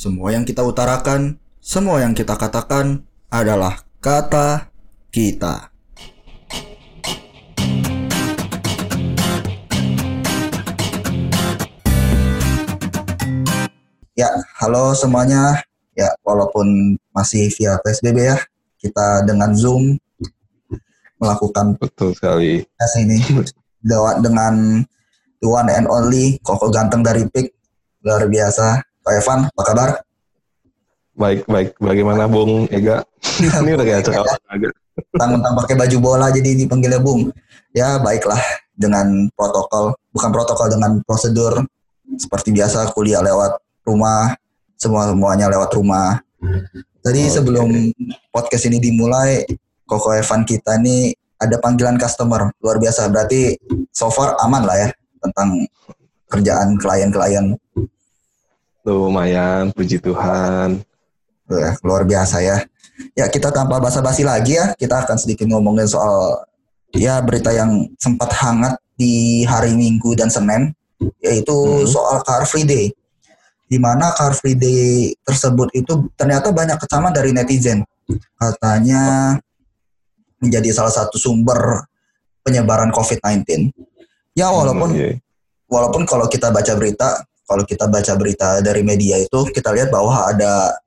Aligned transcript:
Semua 0.00 0.32
yang 0.32 0.48
kita 0.48 0.64
utarakan, 0.64 1.36
semua 1.60 2.00
yang 2.00 2.16
kita 2.16 2.32
katakan 2.32 3.04
adalah 3.28 3.84
kata 4.00 4.72
kita. 5.12 5.68
Ya, 14.16 14.32
halo 14.56 14.96
semuanya. 14.96 15.60
Ya, 15.92 16.08
walaupun 16.24 16.96
masih 17.12 17.52
via 17.60 17.76
PSBB 17.84 18.24
ya, 18.24 18.40
kita 18.80 19.28
dengan 19.28 19.52
Zoom 19.52 20.00
melakukan 21.20 21.76
Betul 21.76 22.16
sekali. 22.16 22.64
ini 23.04 23.20
dengan 24.24 24.80
the 25.44 25.48
one 25.52 25.68
and 25.68 25.84
only 25.92 26.40
Koko 26.40 26.72
ganteng 26.72 27.04
dari 27.04 27.28
PIK. 27.28 27.52
Luar 28.00 28.24
biasa. 28.24 28.89
Pak 29.00 29.12
Evan, 29.16 29.38
apa 29.48 29.62
kabar? 29.64 29.90
Baik, 31.16 31.44
baik. 31.48 31.76
Bagaimana 31.80 32.28
Bung 32.28 32.68
Ega? 32.68 33.04
Ini 33.64 33.76
udah 33.76 33.86
kayak 33.86 34.00
acara 34.04 34.24
olahraga. 34.24 34.68
Tentang 35.16 35.54
pakai 35.64 35.74
baju 35.76 35.96
bola 36.00 36.26
jadi 36.28 36.56
dipanggilnya 36.56 37.00
Bung. 37.00 37.32
Ya, 37.72 37.96
baiklah 38.00 38.40
dengan 38.76 39.28
protokol, 39.36 39.96
bukan 40.12 40.30
protokol 40.32 40.68
dengan 40.72 41.00
prosedur 41.04 41.64
seperti 42.16 42.50
biasa 42.56 42.90
kuliah 42.96 43.20
lewat 43.20 43.60
rumah, 43.84 44.34
semua 44.80 45.08
semuanya 45.08 45.46
lewat 45.52 45.70
rumah. 45.76 46.20
Tadi 47.00 47.22
Oke. 47.28 47.32
sebelum 47.32 47.68
podcast 48.32 48.64
ini 48.68 48.80
dimulai, 48.80 49.44
Koko 49.84 50.12
Evan 50.16 50.44
kita 50.44 50.80
ini 50.80 51.12
ada 51.40 51.56
panggilan 51.56 51.96
customer 51.96 52.52
luar 52.60 52.76
biasa. 52.76 53.08
Berarti 53.08 53.56
so 53.92 54.12
far 54.12 54.36
aman 54.44 54.62
lah 54.64 54.76
ya 54.76 54.88
tentang 55.20 55.64
kerjaan 56.30 56.76
klien-klien. 56.80 57.56
Lumayan, 58.84 59.70
puji 59.72 60.00
Tuhan. 60.00 60.80
Ya, 61.50 61.70
luar 61.82 62.06
biasa 62.06 62.40
ya. 62.40 62.62
Ya 63.18 63.26
kita 63.26 63.50
tanpa 63.50 63.80
basa-basi 63.82 64.22
lagi 64.22 64.54
ya, 64.54 64.72
kita 64.76 65.02
akan 65.02 65.16
sedikit 65.18 65.48
ngomongin 65.50 65.88
soal 65.88 66.46
ya 66.94 67.18
berita 67.20 67.50
yang 67.50 67.90
sempat 67.98 68.30
hangat 68.38 68.76
di 68.94 69.42
hari 69.44 69.72
Minggu 69.74 70.14
dan 70.14 70.28
Senin, 70.30 70.70
yaitu 71.18 71.52
Hmm. 71.54 71.88
soal 71.88 72.22
Car 72.22 72.44
Free 72.46 72.64
Day. 72.64 72.92
Di 73.66 73.78
mana 73.78 74.12
Car 74.14 74.34
Free 74.34 74.54
Day 74.54 75.14
tersebut 75.22 75.70
itu 75.72 76.10
ternyata 76.14 76.50
banyak 76.50 76.76
kecaman 76.76 77.12
dari 77.14 77.30
netizen. 77.32 77.82
Katanya 78.36 79.34
menjadi 80.42 80.70
salah 80.74 80.90
satu 80.92 81.16
sumber 81.16 81.86
penyebaran 82.42 82.90
COVID-19. 82.90 83.70
Ya 84.34 84.50
walaupun 84.50 84.94
Hmm, 84.94 85.00
iya. 85.00 85.10
walaupun 85.66 86.02
kalau 86.04 86.26
kita 86.26 86.50
baca 86.50 86.72
berita, 86.74 87.22
kalau 87.50 87.66
kita 87.66 87.90
baca 87.90 88.14
berita 88.14 88.62
dari 88.62 88.86
media 88.86 89.18
itu 89.18 89.50
kita 89.50 89.74
lihat 89.74 89.90
bahwa 89.90 90.30
ada 90.30 90.78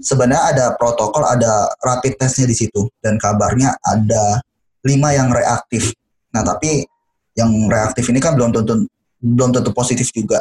sebenarnya 0.00 0.56
ada 0.56 0.66
protokol, 0.80 1.20
ada 1.28 1.68
rapid 1.84 2.16
testnya 2.16 2.48
di 2.48 2.56
situ 2.56 2.88
dan 3.04 3.20
kabarnya 3.20 3.76
ada 3.84 4.40
lima 4.88 5.12
yang 5.12 5.28
reaktif. 5.28 5.92
Nah 6.32 6.40
tapi 6.40 6.88
yang 7.36 7.52
reaktif 7.68 8.08
ini 8.08 8.24
kan 8.24 8.32
belum 8.32 8.56
tentu 8.56 8.88
belum 9.20 9.52
tentu 9.52 9.70
positif 9.76 10.08
juga. 10.08 10.40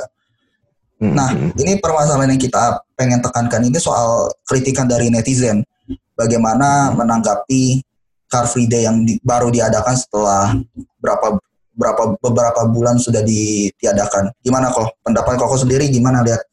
Hmm, 1.02 1.17
Nah, 1.17 1.30
hmm. 1.33 1.58
ini 1.58 1.81
permasalahan 1.81 2.31
yang 2.38 2.41
kita 2.41 2.80
pengen 2.93 3.19
tekankan 3.19 3.65
ini 3.65 3.75
soal 3.81 4.30
kritikan 4.45 4.86
dari 4.86 5.09
netizen. 5.09 5.65
Bagaimana 6.13 6.93
menanggapi 6.93 7.81
Car 8.30 8.45
Free 8.47 8.69
Day 8.69 8.86
yang 8.86 9.02
di- 9.03 9.17
baru 9.25 9.49
diadakan 9.49 9.97
setelah 9.97 10.55
berapa 11.02 11.41
berapa 11.75 12.19
beberapa 12.19 12.61
bulan 12.67 13.00
sudah 13.00 13.23
ditiadakan. 13.23 14.31
Gimana 14.44 14.72
kok 14.72 15.00
pendapat 15.03 15.39
koko 15.39 15.55
sendiri 15.55 15.88
gimana 15.88 16.23
lihat 16.23 16.44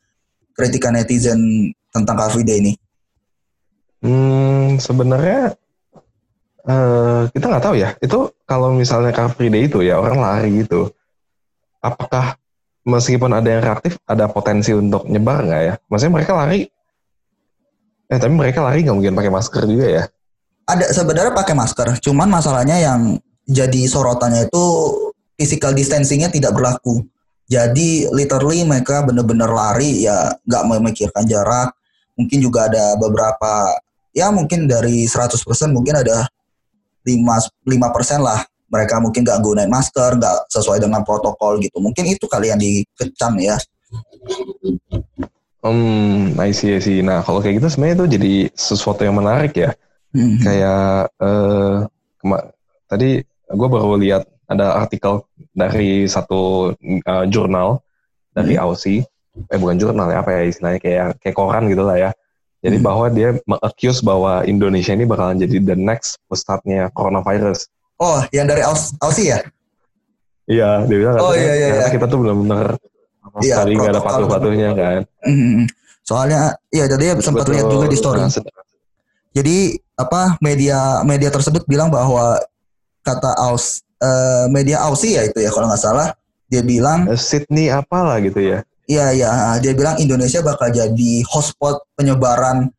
kritikan 0.55 0.95
netizen 0.95 1.71
tentang 1.95 2.19
Car 2.19 2.31
Free 2.31 2.47
Day 2.47 2.59
ini? 2.63 2.73
Hmm, 3.99 4.79
sebenarnya 4.79 5.59
eh, 6.67 7.23
kita 7.35 7.45
nggak 7.51 7.65
tahu 7.65 7.75
ya. 7.79 7.91
Itu 7.99 8.35
kalau 8.47 8.75
misalnya 8.75 9.11
Car 9.11 9.31
Free 9.35 9.51
Day 9.51 9.67
itu 9.67 9.83
ya 9.83 9.99
orang 9.99 10.19
lari 10.23 10.63
gitu. 10.63 10.91
Apakah 11.83 12.39
meskipun 12.87 13.31
ada 13.35 13.49
yang 13.49 13.63
reaktif, 13.63 13.99
ada 14.07 14.27
potensi 14.31 14.75
untuk 14.75 15.07
nyebar 15.07 15.47
nggak 15.47 15.63
ya? 15.63 15.75
Maksudnya 15.91 16.15
mereka 16.15 16.33
lari, 16.35 16.67
eh 18.09 18.19
tapi 18.19 18.35
mereka 18.35 18.63
lari 18.67 18.83
nggak 18.87 18.97
mungkin 18.97 19.15
pakai 19.15 19.33
masker 19.33 19.63
juga 19.67 19.87
ya? 19.87 20.05
Ada 20.69 20.93
sebenarnya 20.93 21.33
pakai 21.33 21.55
masker, 21.57 21.97
cuman 22.05 22.29
masalahnya 22.29 22.77
yang 22.77 23.17
jadi 23.49 23.89
sorotannya 23.89 24.53
itu 24.53 24.65
physical 25.39 25.71
distancingnya 25.71 26.29
tidak 26.29 26.53
berlaku. 26.53 27.07
Jadi 27.49 28.11
literally 28.13 28.67
mereka 28.67 29.07
bener-bener 29.07 29.49
lari 29.49 30.05
ya 30.05 30.35
nggak 30.45 30.65
memikirkan 30.69 31.25
jarak. 31.25 31.73
Mungkin 32.19 32.43
juga 32.43 32.67
ada 32.67 32.99
beberapa 32.99 33.73
ya 34.11 34.29
mungkin 34.35 34.67
dari 34.67 35.07
100% 35.07 35.39
mungkin 35.71 36.03
ada 36.03 36.27
5 37.07 37.15
5% 37.65 38.21
lah 38.21 38.43
mereka 38.69 39.01
mungkin 39.01 39.25
nggak 39.25 39.41
gunain 39.41 39.71
masker, 39.73 40.21
nggak 40.21 40.53
sesuai 40.53 40.83
dengan 40.83 41.01
protokol 41.01 41.57
gitu. 41.65 41.81
Mungkin 41.81 42.05
itu 42.05 42.29
kali 42.29 42.53
yang 42.53 42.61
dikecam 42.61 43.41
ya. 43.41 43.57
Hmm, 45.65 46.37
I 46.37 46.53
see, 46.53 46.77
I 46.77 46.81
see. 46.85 47.01
Nah, 47.01 47.25
kalau 47.25 47.41
kayak 47.41 47.65
gitu 47.65 47.69
sebenarnya 47.73 47.97
itu 47.97 48.07
jadi 48.21 48.35
sesuatu 48.53 49.03
yang 49.09 49.17
menarik 49.17 49.57
ya. 49.57 49.73
Mhm. 50.13 50.39
Kayak 50.45 51.13
eh 51.17 51.77
kema- 52.21 52.49
tadi 52.89 53.25
gue 53.49 53.69
baru 53.69 53.97
lihat 53.97 54.29
ada 54.49 54.77
artikel 54.85 55.25
dari 55.59 56.07
satu 56.07 56.73
eh, 56.79 57.25
jurnal 57.27 57.83
dari 58.31 58.55
Aussie. 58.55 59.03
Eh 59.51 59.59
bukan 59.59 59.75
jurnal 59.79 60.11
ya, 60.11 60.23
apa 60.23 60.31
ya 60.35 60.43
istilahnya 60.47 60.79
kayak 60.79 61.07
kayak 61.19 61.35
koran 61.35 61.67
gitu 61.67 61.83
lah 61.83 61.99
ya. 61.99 62.11
Jadi 62.59 62.83
Hmm. 62.83 62.87
bahwa 62.91 63.07
dia 63.11 63.39
mengaccuse 63.47 64.03
bahwa 64.03 64.43
Indonesia 64.43 64.91
ini 64.91 65.07
bakalan 65.07 65.39
jadi 65.39 65.63
the 65.63 65.77
next 65.79 66.19
pusatnya 66.27 66.91
coronavirus. 66.91 67.71
Oh, 67.99 68.19
yang 68.35 68.51
dari 68.51 68.63
Aus 68.67 68.95
Aussie 68.99 69.31
ya? 69.31 69.39
Iya, 70.49 70.87
dia 70.91 70.97
bilang 70.97 71.15
Oh, 71.23 71.35
katanya, 71.35 71.45
iya, 71.45 71.55
iya, 71.55 71.69
iya. 71.87 71.89
kita 71.93 72.07
tuh 72.09 72.19
benar-benar 72.25 72.67
sama 73.21 73.39
Iya, 73.45 73.55
sekali 73.55 73.71
nggak 73.77 73.93
ada 73.95 74.03
patuh-patuhnya 74.03 74.71
kan. 74.75 75.01
Mhm. 75.29 75.63
Soalnya 76.03 76.41
ya 76.73 76.85
tadi 76.89 77.05
sempat 77.21 77.45
Betul. 77.47 77.53
lihat 77.55 77.67
juga 77.69 77.87
di 77.87 77.97
story. 78.01 78.21
Nah, 78.25 78.33
Jadi 79.37 79.57
apa 79.95 80.41
media 80.41 81.05
media 81.05 81.31
tersebut 81.31 81.63
bilang 81.69 81.93
bahwa 81.93 82.41
kata 83.05 83.39
Aus 83.39 83.85
eh, 83.99 84.47
media 84.51 84.83
Aussie 84.87 85.15
ya 85.19 85.23
itu 85.27 85.39
ya 85.43 85.51
kalau 85.51 85.67
nggak 85.71 85.83
salah. 85.83 86.09
Dia 86.49 86.65
bilang 86.65 87.07
eh, 87.07 87.19
Sydney 87.19 87.69
apalah 87.69 88.19
gitu 88.25 88.41
ya. 88.41 88.65
iya 88.89 89.13
ya 89.13 89.29
dia 89.61 89.77
bilang 89.77 90.01
Indonesia 90.01 90.41
bakal 90.41 90.73
jadi 90.73 91.11
hotspot 91.29 91.85
penyebaran 91.93 92.73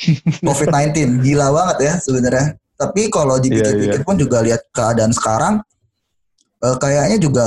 COVID-19 0.48 1.20
gila 1.20 1.52
banget 1.52 1.76
ya 1.84 1.92
sebenarnya. 2.00 2.56
Tapi 2.80 3.12
kalau 3.12 3.36
dipikir-pikir 3.36 4.00
Iya, 4.00 4.06
pun 4.08 4.16
juga 4.16 4.40
lihat 4.40 4.64
keadaan 4.72 5.12
sekarang 5.12 5.60
eh, 6.64 6.76
kayaknya 6.80 7.18
juga 7.20 7.46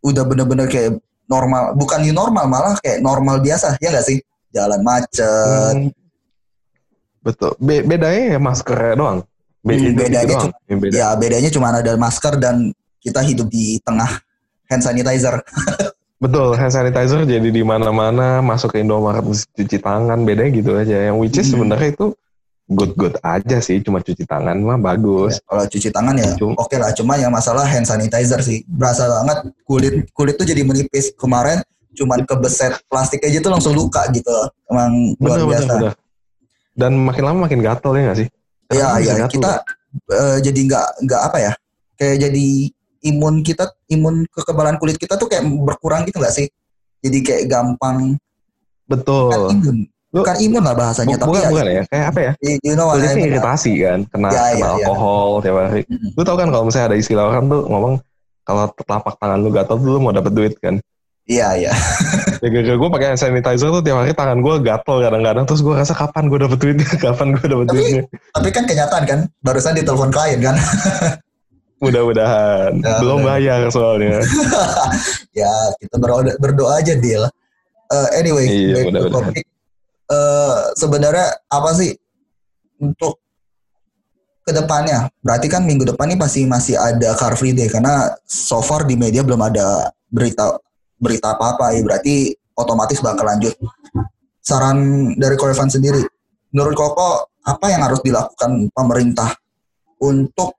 udah 0.00 0.24
bener-bener 0.24 0.66
kayak 0.66 0.96
normal 1.28 1.76
bukan 1.76 2.00
new 2.04 2.16
normal 2.16 2.44
malah 2.48 2.74
kayak 2.80 3.04
normal 3.04 3.38
biasa. 3.44 3.76
Ya 3.84 3.92
nggak 3.92 4.06
sih? 4.08 4.18
Jalan 4.52 4.80
macet. 4.80 5.76
Hmm, 5.76 5.88
betul. 7.20 7.52
Be- 7.60 7.84
bedanya 7.84 8.36
ya 8.36 8.38
maskernya 8.40 8.94
doang. 8.96 9.18
Be- 9.62 9.72
Hmm, 9.72 9.78
itu- 9.78 9.88
itu 9.88 9.96
bedanya 9.96 10.26
doang 10.28 10.42
cuma- 10.50 10.80
beda. 10.80 10.92
Ya 10.92 11.08
bedanya 11.14 11.50
cuma 11.50 11.66
ada 11.70 11.92
masker 11.94 12.34
dan 12.36 12.54
kita 12.98 13.20
hidup 13.20 13.46
di 13.46 13.78
tengah 13.80 14.10
hand 14.66 14.82
sanitizer. 14.82 15.38
Betul, 16.18 16.54
hand 16.54 16.70
sanitizer 16.70 17.22
jadi 17.22 17.48
di 17.48 17.62
mana-mana, 17.62 18.38
masuk 18.38 18.72
ke 18.72 18.78
Indomaret 18.78 19.22
cuci 19.24 19.78
tangan, 19.78 20.22
bedanya 20.22 20.50
gitu 20.52 20.70
aja. 20.72 21.10
Yang 21.10 21.16
which 21.18 21.36
is 21.36 21.46
Hmm. 21.46 21.52
sebenarnya 21.56 21.90
itu 21.92 22.06
good-good 22.68 23.18
aja 23.20 23.58
sih, 23.58 23.78
cuma 23.78 23.98
cuci 23.98 24.22
tangan 24.22 24.54
mah 24.56 24.78
bagus. 24.78 25.42
Kalau 25.42 25.64
cuci 25.64 25.90
tangan 25.90 26.14
ya 26.14 26.30
oke 26.38 26.76
lah. 26.76 26.90
Cuma 26.90 27.14
yang 27.14 27.30
masalah 27.30 27.62
hand 27.64 27.84
sanitizer 27.84 28.38
sih. 28.40 28.62
Berasa 28.64 29.06
banget 29.06 29.38
kulit 29.62 29.94
kulit 30.10 30.34
tuh 30.34 30.46
jadi 30.46 30.62
menipis. 30.62 31.10
Kemarin 31.12 31.58
cuman 31.92 32.22
kebeset 32.22 32.80
plastik 32.86 33.20
aja 33.20 33.38
tuh 33.38 33.50
langsung 33.50 33.74
luka 33.74 34.06
gitu. 34.08 34.30
Emang 34.64 34.90
luar 35.18 35.36
Bener, 35.36 35.44
bener, 35.44 35.46
biasa. 35.52 35.72
bener. 35.76 35.94
Dan 36.72 36.92
makin 36.98 37.22
lama 37.22 37.38
makin 37.44 37.60
gatel 37.60 37.92
ya 37.92 38.02
nggak 38.08 38.18
sih? 38.18 38.28
Iya 38.72 38.88
iya 38.98 39.14
kita 39.28 39.52
eh, 40.08 40.38
jadi 40.40 40.60
nggak 40.68 40.86
nggak 41.04 41.20
apa 41.28 41.38
ya? 41.38 41.52
Kayak 42.00 42.16
jadi 42.28 42.46
imun 43.02 43.42
kita 43.44 43.64
imun 43.92 44.24
kekebalan 44.30 44.80
kulit 44.80 44.96
kita 44.96 45.14
tuh 45.20 45.28
kayak 45.28 45.44
berkurang 45.46 46.08
gitu 46.08 46.18
nggak 46.18 46.34
sih? 46.34 46.46
Jadi 47.02 47.18
kayak 47.20 47.44
gampang 47.50 48.16
Betul. 48.88 49.52
imun. 49.52 49.76
Lu- 50.12 50.20
Bukan 50.20 50.36
imun 50.44 50.60
lah 50.60 50.76
bahasanya, 50.76 51.16
Bu- 51.16 51.20
tapi 51.24 51.28
bukan, 51.32 51.40
ya, 51.40 51.48
bukan 51.48 51.66
ya, 51.72 51.82
kayak 51.88 52.06
apa 52.12 52.20
ya? 52.20 52.32
you 52.60 52.76
know 52.76 52.92
Kulitnya 52.92 53.32
iritasi 53.32 53.72
kan, 53.80 53.98
kena, 54.12 54.28
Ya, 54.28 54.42
kena 54.44 54.52
ya, 54.52 54.60
ya. 54.60 54.68
alkohol 54.84 55.28
tiap 55.40 55.56
hari. 55.56 55.82
Mm-mm. 55.88 56.10
Lu 56.12 56.20
tau 56.20 56.36
kan 56.36 56.48
kalau 56.52 56.64
misalnya 56.68 56.86
ada 56.92 56.96
istilah 57.00 57.24
orang 57.32 57.44
tuh 57.48 57.60
ngomong, 57.64 57.94
kalau 58.44 58.64
telapak 58.76 59.14
tangan 59.16 59.40
lu 59.40 59.48
gatel 59.48 59.80
tuh 59.80 59.88
lu 59.88 59.98
mau 60.04 60.12
dapet 60.12 60.32
duit 60.36 60.52
kan. 60.60 60.76
Iya 61.22 61.48
iya. 61.54 61.72
Ya 62.42 62.48
gara-gara 62.50 62.76
gue 62.76 62.90
pakai 62.90 63.06
hand 63.14 63.20
sanitizer 63.20 63.70
tuh 63.70 63.78
tiap 63.78 64.02
hari 64.02 64.10
tangan 64.10 64.42
gue 64.42 64.54
gatel 64.58 64.96
kadang-kadang 64.98 65.44
terus 65.46 65.62
gue 65.62 65.70
rasa 65.70 65.94
kapan 65.94 66.26
gue 66.26 66.38
dapet 66.42 66.58
duitnya, 66.58 66.88
kapan 67.06 67.28
gue 67.32 67.46
dapet 67.46 67.66
Tapi- 67.70 67.76
duitnya. 67.78 68.02
Tapi 68.34 68.48
kan 68.50 68.64
kenyataan 68.66 69.04
kan, 69.06 69.20
barusan 69.38 69.78
ditelepon 69.78 70.10
klien 70.10 70.40
kan. 70.42 70.56
Mudah-mudahan. 71.82 72.78
Ya, 72.78 72.94
Belum 73.02 73.22
bayar 73.22 73.66
soalnya. 73.70 74.22
ya 75.42 75.50
kita 75.78 75.98
berdoa, 75.98 76.22
berdoa 76.38 76.78
aja 76.78 76.94
deal. 76.94 77.26
Eh, 77.90 78.08
anyway, 78.16 78.46
Iya, 78.46 78.74
back 78.86 78.86
to 78.88 79.10
topik. 79.10 79.44
eh, 80.08 80.58
sebenarnya 80.78 81.26
apa 81.48 81.70
sih 81.74 81.90
untuk 82.78 83.18
ke 84.42 84.54
depannya? 84.54 85.10
Berarti 85.22 85.46
kan 85.46 85.62
minggu 85.62 85.82
depan 85.84 86.10
ini 86.10 86.18
pasti 86.18 86.46
masih 86.46 86.78
ada 86.78 87.14
Car 87.14 87.34
Free 87.34 87.50
Day 87.50 87.66
karena 87.66 88.10
so 88.22 88.58
far 88.58 88.86
di 88.86 88.94
media 88.94 89.22
belum 89.22 89.38
ada 89.38 89.90
berita 90.06 90.54
berita 91.02 91.34
apa-apa 91.34 91.74
ya. 91.74 91.82
Berarti 91.82 92.30
otomatis 92.54 93.02
bakal 93.02 93.26
lanjut. 93.26 93.58
Saran 94.42 95.10
dari 95.18 95.34
Korevan 95.38 95.70
sendiri, 95.70 96.02
menurut 96.54 96.74
Koko 96.74 97.10
apa 97.42 97.66
yang 97.70 97.82
harus 97.82 98.02
dilakukan 98.02 98.70
pemerintah 98.70 99.34
untuk 100.02 100.58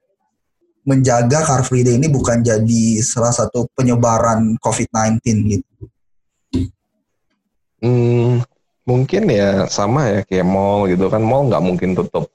menjaga 0.83 1.43
Car 1.47 1.63
Free 1.63 1.83
Day 1.83 1.95
ini 1.95 2.11
bukan 2.11 2.43
jadi 2.43 2.99
salah 2.99 3.31
satu 3.31 3.71
penyebaran 3.71 4.59
COVID-19 4.59 5.19
gitu? 5.47 5.83
Hmm, 7.83 8.43
mungkin 8.87 9.23
ya 9.31 9.67
sama 9.67 10.07
ya 10.11 10.19
kayak 10.23 10.47
mall 10.47 10.87
gitu 10.87 11.07
kan 11.11 11.23
mall 11.23 11.47
nggak 11.47 11.63
mungkin 11.63 11.95
tutup 11.95 12.31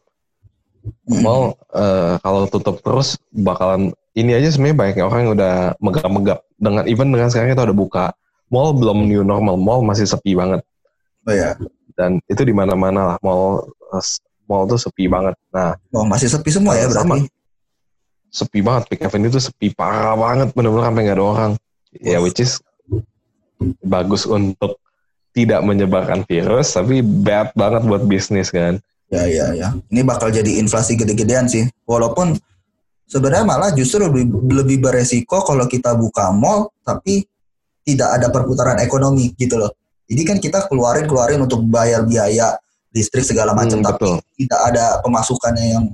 mall 1.22 1.56
uh, 1.72 2.20
kalau 2.22 2.46
tutup 2.46 2.80
terus 2.80 3.18
bakalan 3.32 3.92
ini 4.18 4.34
aja 4.34 4.50
sebenarnya 4.50 4.76
banyak 4.76 5.04
orang 5.04 5.20
yang 5.24 5.32
udah 5.38 5.54
megap-megap 5.78 6.38
dengan 6.58 6.84
even 6.90 7.14
dengan 7.14 7.30
sekarang 7.30 7.54
itu 7.54 7.62
udah 7.62 7.76
buka 7.76 8.06
mall 8.52 8.72
belum 8.74 9.06
new 9.08 9.22
normal. 9.22 9.56
Mall 9.56 9.84
masih 9.84 10.08
sepi 10.08 10.34
banget. 10.34 10.64
Oh 11.28 11.34
ya 11.34 11.54
dan 11.94 12.22
itu 12.30 12.42
di 12.46 12.54
mana-mana 12.54 13.14
lah. 13.14 13.16
Mall 13.20 13.68
eh, 13.94 14.06
mall 14.48 14.64
tuh 14.66 14.80
sepi 14.80 15.06
banget. 15.06 15.36
Nah 15.52 15.76
oh, 15.94 16.06
masih 16.08 16.28
sepi 16.30 16.50
semua 16.50 16.74
ya 16.74 16.88
berarti 16.88 17.04
sama. 17.04 17.16
sepi 18.28 18.58
banget. 18.60 18.82
Pick 18.92 19.00
Avenue 19.04 19.30
itu 19.30 19.40
sepi 19.40 19.72
parah 19.72 20.16
banget. 20.16 20.52
Benar-benar 20.52 20.92
sampai 20.92 21.02
nggak 21.04 21.18
ada 21.18 21.24
orang. 21.24 21.52
Ya 22.00 22.18
which 22.20 22.40
is 22.40 22.60
bagus 23.84 24.24
untuk 24.28 24.80
tidak 25.36 25.60
menyebarkan 25.62 26.26
virus 26.26 26.74
tapi 26.74 27.02
bad 27.02 27.54
banget 27.54 27.86
buat 27.86 28.02
bisnis 28.06 28.50
kan 28.50 28.82
ya 29.08 29.24
ya 29.24 29.46
ya 29.56 29.68
ini 29.88 30.00
bakal 30.04 30.28
jadi 30.28 30.60
inflasi 30.60 30.96
gede-gedean 30.96 31.48
sih 31.48 31.64
walaupun 31.88 32.36
sebenarnya 33.08 33.44
malah 33.48 33.70
justru 33.72 34.04
lebih 34.04 34.28
lebih 34.52 34.84
beresiko 34.84 35.40
kalau 35.44 35.64
kita 35.64 35.96
buka 35.96 36.28
mall 36.32 36.68
tapi 36.84 37.24
tidak 37.88 38.20
ada 38.20 38.28
perputaran 38.28 38.76
ekonomi 38.84 39.32
gitu 39.40 39.56
loh 39.56 39.72
jadi 40.04 40.22
kan 40.28 40.36
kita 40.40 40.68
keluarin 40.68 41.08
keluarin 41.08 41.40
untuk 41.40 41.64
bayar 41.64 42.04
biaya 42.04 42.56
listrik 42.92 43.24
segala 43.24 43.56
macam 43.56 43.80
hmm, 43.80 43.88
tapi 43.88 44.04
betul. 44.04 44.16
tidak 44.36 44.60
ada 44.72 44.84
pemasukannya 45.00 45.66
yang 45.72 45.84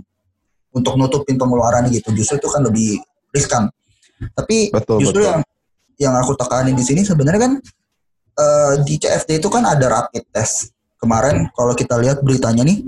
untuk 0.75 0.99
nutupin 0.99 1.39
pengeluaran 1.39 1.87
gitu 1.91 2.11
justru 2.19 2.43
itu 2.43 2.49
kan 2.51 2.67
lebih 2.67 2.99
riskan 3.31 3.71
tapi 4.35 4.75
betul, 4.75 4.99
justru 4.99 5.23
betul. 5.23 5.31
yang 5.31 5.41
yang 5.99 6.15
aku 6.19 6.35
tekanin 6.35 6.75
di 6.75 6.83
sini 6.83 7.07
sebenarnya 7.07 7.41
kan 7.47 7.53
uh, 8.39 8.73
di 8.83 8.99
CFD 8.99 9.39
itu 9.43 9.49
kan 9.51 9.63
ada 9.67 9.87
rapid 9.87 10.25
test. 10.35 10.75
Kemarin 10.99 11.53
kalau 11.53 11.77
kita 11.77 12.01
lihat 12.01 12.25
beritanya 12.25 12.65
nih 12.65 12.81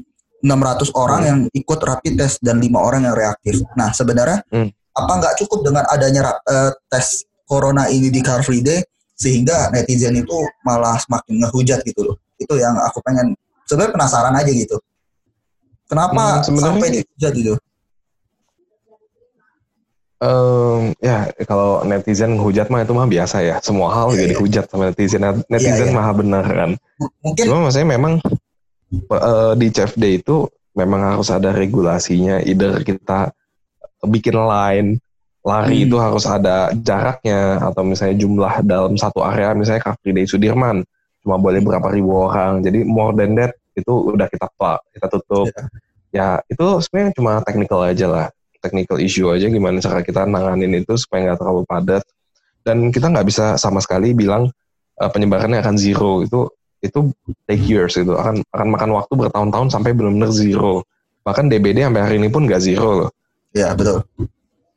600 0.47 0.95
orang 0.95 1.21
hmm. 1.21 1.29
yang 1.29 1.39
ikut 1.51 1.79
rapid 1.83 2.15
test 2.15 2.39
dan 2.39 2.63
lima 2.63 2.79
orang 2.79 3.03
yang 3.11 3.19
reaktif. 3.19 3.67
Nah 3.75 3.91
sebenarnya 3.91 4.47
hmm. 4.55 4.71
apa 4.95 5.13
nggak 5.19 5.35
cukup 5.43 5.67
dengan 5.67 5.83
adanya 5.91 6.39
uh, 6.47 6.71
tes 6.87 7.27
corona 7.43 7.91
ini 7.91 8.15
di 8.15 8.23
Car 8.23 8.47
Free 8.47 8.63
Day 8.63 8.87
sehingga 9.19 9.75
netizen 9.75 10.15
itu 10.15 10.47
malah 10.63 10.95
semakin 11.03 11.43
ngehujat 11.43 11.83
gitu 11.83 12.07
loh. 12.07 12.17
Itu 12.39 12.55
yang 12.55 12.79
aku 12.79 13.03
pengen 13.03 13.35
sebenarnya 13.67 13.93
penasaran 13.99 14.35
aja 14.39 14.53
gitu. 14.55 14.77
Kenapa 15.91 16.43
hmm, 16.43 16.59
sampai 16.59 16.89
dihujat 17.03 17.33
gitu? 17.35 17.55
Um, 20.17 20.97
ya 20.97 21.29
kalau 21.45 21.85
netizen 21.85 22.41
hujat 22.41 22.73
mah 22.73 22.81
itu 22.81 22.97
mah 22.97 23.05
biasa 23.05 23.45
ya 23.45 23.61
semua 23.61 23.93
hal 23.93 24.17
yeah, 24.17 24.25
jadi 24.25 24.33
yeah. 24.33 24.41
hujat 24.41 24.65
sama 24.65 24.89
netizen 24.89 25.21
netizen 25.53 25.77
yeah, 25.77 25.93
yeah. 25.93 25.93
maha 25.93 26.13
benar 26.17 26.45
kan 26.49 26.71
mungkin 27.21 27.45
cuma 27.45 27.69
maksudnya 27.69 28.01
memang 28.01 28.17
uh, 29.11 29.53
di 29.59 29.67
CFD 29.71 30.23
itu 30.23 30.47
memang 30.77 31.17
harus 31.17 31.33
ada 31.33 31.51
regulasinya. 31.51 32.43
Either 32.45 32.85
kita 32.85 33.33
bikin 34.07 34.37
line 34.37 35.01
lari 35.47 35.83
hmm. 35.83 35.87
itu 35.87 35.97
harus 36.03 36.27
ada 36.27 36.75
jaraknya 36.75 37.63
atau 37.63 37.87
misalnya 37.87 38.19
jumlah 38.19 38.55
dalam 38.67 38.99
satu 38.99 39.23
area 39.23 39.55
misalnya 39.55 39.83
Car 39.83 39.95
Free 40.03 40.11
Day 40.11 40.27
Sudirman. 40.27 40.83
Cuma 41.23 41.39
boleh 41.39 41.63
berapa 41.63 41.87
ribu 41.91 42.27
orang. 42.27 42.67
Jadi 42.67 42.83
more 42.83 43.15
than 43.15 43.39
that 43.39 43.55
itu 43.79 43.93
udah 44.11 44.27
kita 44.27 44.51
plug 44.59 44.83
kita 44.91 45.07
tutup. 45.07 45.47
Yeah. 45.53 45.69
ya 46.11 46.29
itu 46.51 46.67
sebenarnya 46.83 47.13
cuma 47.15 47.33
technical 47.47 47.81
aja 47.87 48.07
lah. 48.11 48.27
Technical 48.59 48.99
issue 48.99 49.31
aja 49.31 49.47
gimana 49.47 49.79
cara 49.79 50.03
kita 50.03 50.27
nanganin 50.27 50.83
itu 50.83 50.99
supaya 50.99 51.31
nggak 51.31 51.39
terlalu 51.39 51.63
padat. 51.63 52.03
Dan 52.67 52.91
kita 52.91 53.07
nggak 53.15 53.27
bisa 53.31 53.55
sama 53.55 53.79
sekali 53.79 54.11
bilang 54.19 54.51
uh, 54.99 55.11
penyebarannya 55.15 55.63
akan 55.63 55.79
zero. 55.79 56.27
Itu 56.27 56.56
itu 56.85 57.13
take 57.49 57.65
years 57.65 57.97
itu 57.97 58.13
akan 58.13 58.45
akan 58.53 58.69
makan 58.73 58.91
waktu 58.97 59.13
bertahun-tahun 59.17 59.69
sampai 59.73 59.97
benar-benar 59.97 60.31
zero. 60.33 60.85
Bahkan 61.27 61.51
DBD 61.51 61.87
sampai 61.87 62.03
hari 62.05 62.17
ini 62.21 62.29
pun 62.29 62.47
nggak 62.47 62.63
zero 62.63 62.91
loh. 63.05 63.11
Ya 63.57 63.73
betul. 63.73 64.05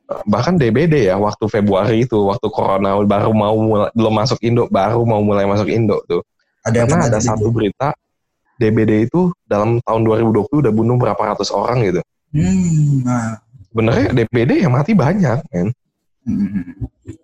Bahkan 0.10 0.58
DBD 0.58 1.12
ya 1.12 1.20
waktu 1.22 1.46
Februari 1.46 2.08
itu 2.08 2.18
waktu 2.26 2.48
corona 2.50 2.98
baru 3.06 3.30
mau 3.30 3.54
mulai, 3.54 3.90
belum 3.94 4.14
masuk 4.16 4.40
Indo 4.42 4.66
baru 4.72 5.06
mau 5.06 5.22
mulai 5.22 5.46
masuk 5.46 5.70
Indo 5.70 6.02
tuh. 6.10 6.26
Ada 6.66 6.88
karena 6.90 7.06
ada 7.08 7.20
satu 7.22 7.54
berita 7.54 7.94
DBD 8.60 9.08
itu 9.08 9.32
dalam 9.46 9.80
tahun 9.86 10.02
2020 10.04 10.66
udah 10.66 10.74
bunuh 10.74 10.98
berapa 10.98 11.22
ratus 11.36 11.54
orang 11.54 11.86
gitu. 11.86 12.02
Hmm, 12.34 13.06
nah. 13.06 13.38
Sebenarnya 13.70 14.08
DPD 14.18 14.66
yang 14.66 14.74
mati 14.74 14.98
banyak 14.98 15.40
kan 15.46 15.68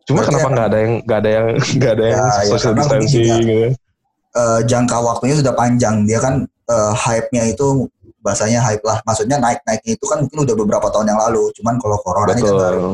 cuma 0.06 0.21
Berarti 0.21 0.30
kenapa 0.31 0.48
nggak 0.54 0.68
ada 0.71 0.78
yang 0.80 0.94
nggak 1.04 1.19
ada 1.19 1.30
yang 1.30 1.45
nggak 1.78 1.92
ada 1.94 2.06
yang 2.06 2.21
ya, 2.21 2.45
social 2.50 2.74
ya, 2.74 2.78
distancing 2.80 3.44
gitu 3.45 3.68
uh, 4.36 4.60
jangka 4.64 4.98
waktunya 5.00 5.36
sudah 5.40 5.54
panjang 5.56 6.06
dia 6.06 6.20
kan 6.22 6.46
uh, 6.70 6.94
hype-nya 6.94 7.50
itu 7.50 7.88
bahasanya 8.22 8.62
hype 8.62 8.84
lah 8.86 9.00
maksudnya 9.08 9.38
naik 9.40 9.62
naiknya 9.66 9.98
itu 9.98 10.06
kan 10.06 10.22
mungkin 10.22 10.40
udah 10.46 10.56
beberapa 10.58 10.88
tahun 10.92 11.14
yang 11.14 11.20
lalu 11.30 11.50
cuman 11.62 11.76
kalau 11.82 11.98
corona 12.04 12.32
ini 12.36 12.42
kan 12.44 12.56
baru 12.58 12.90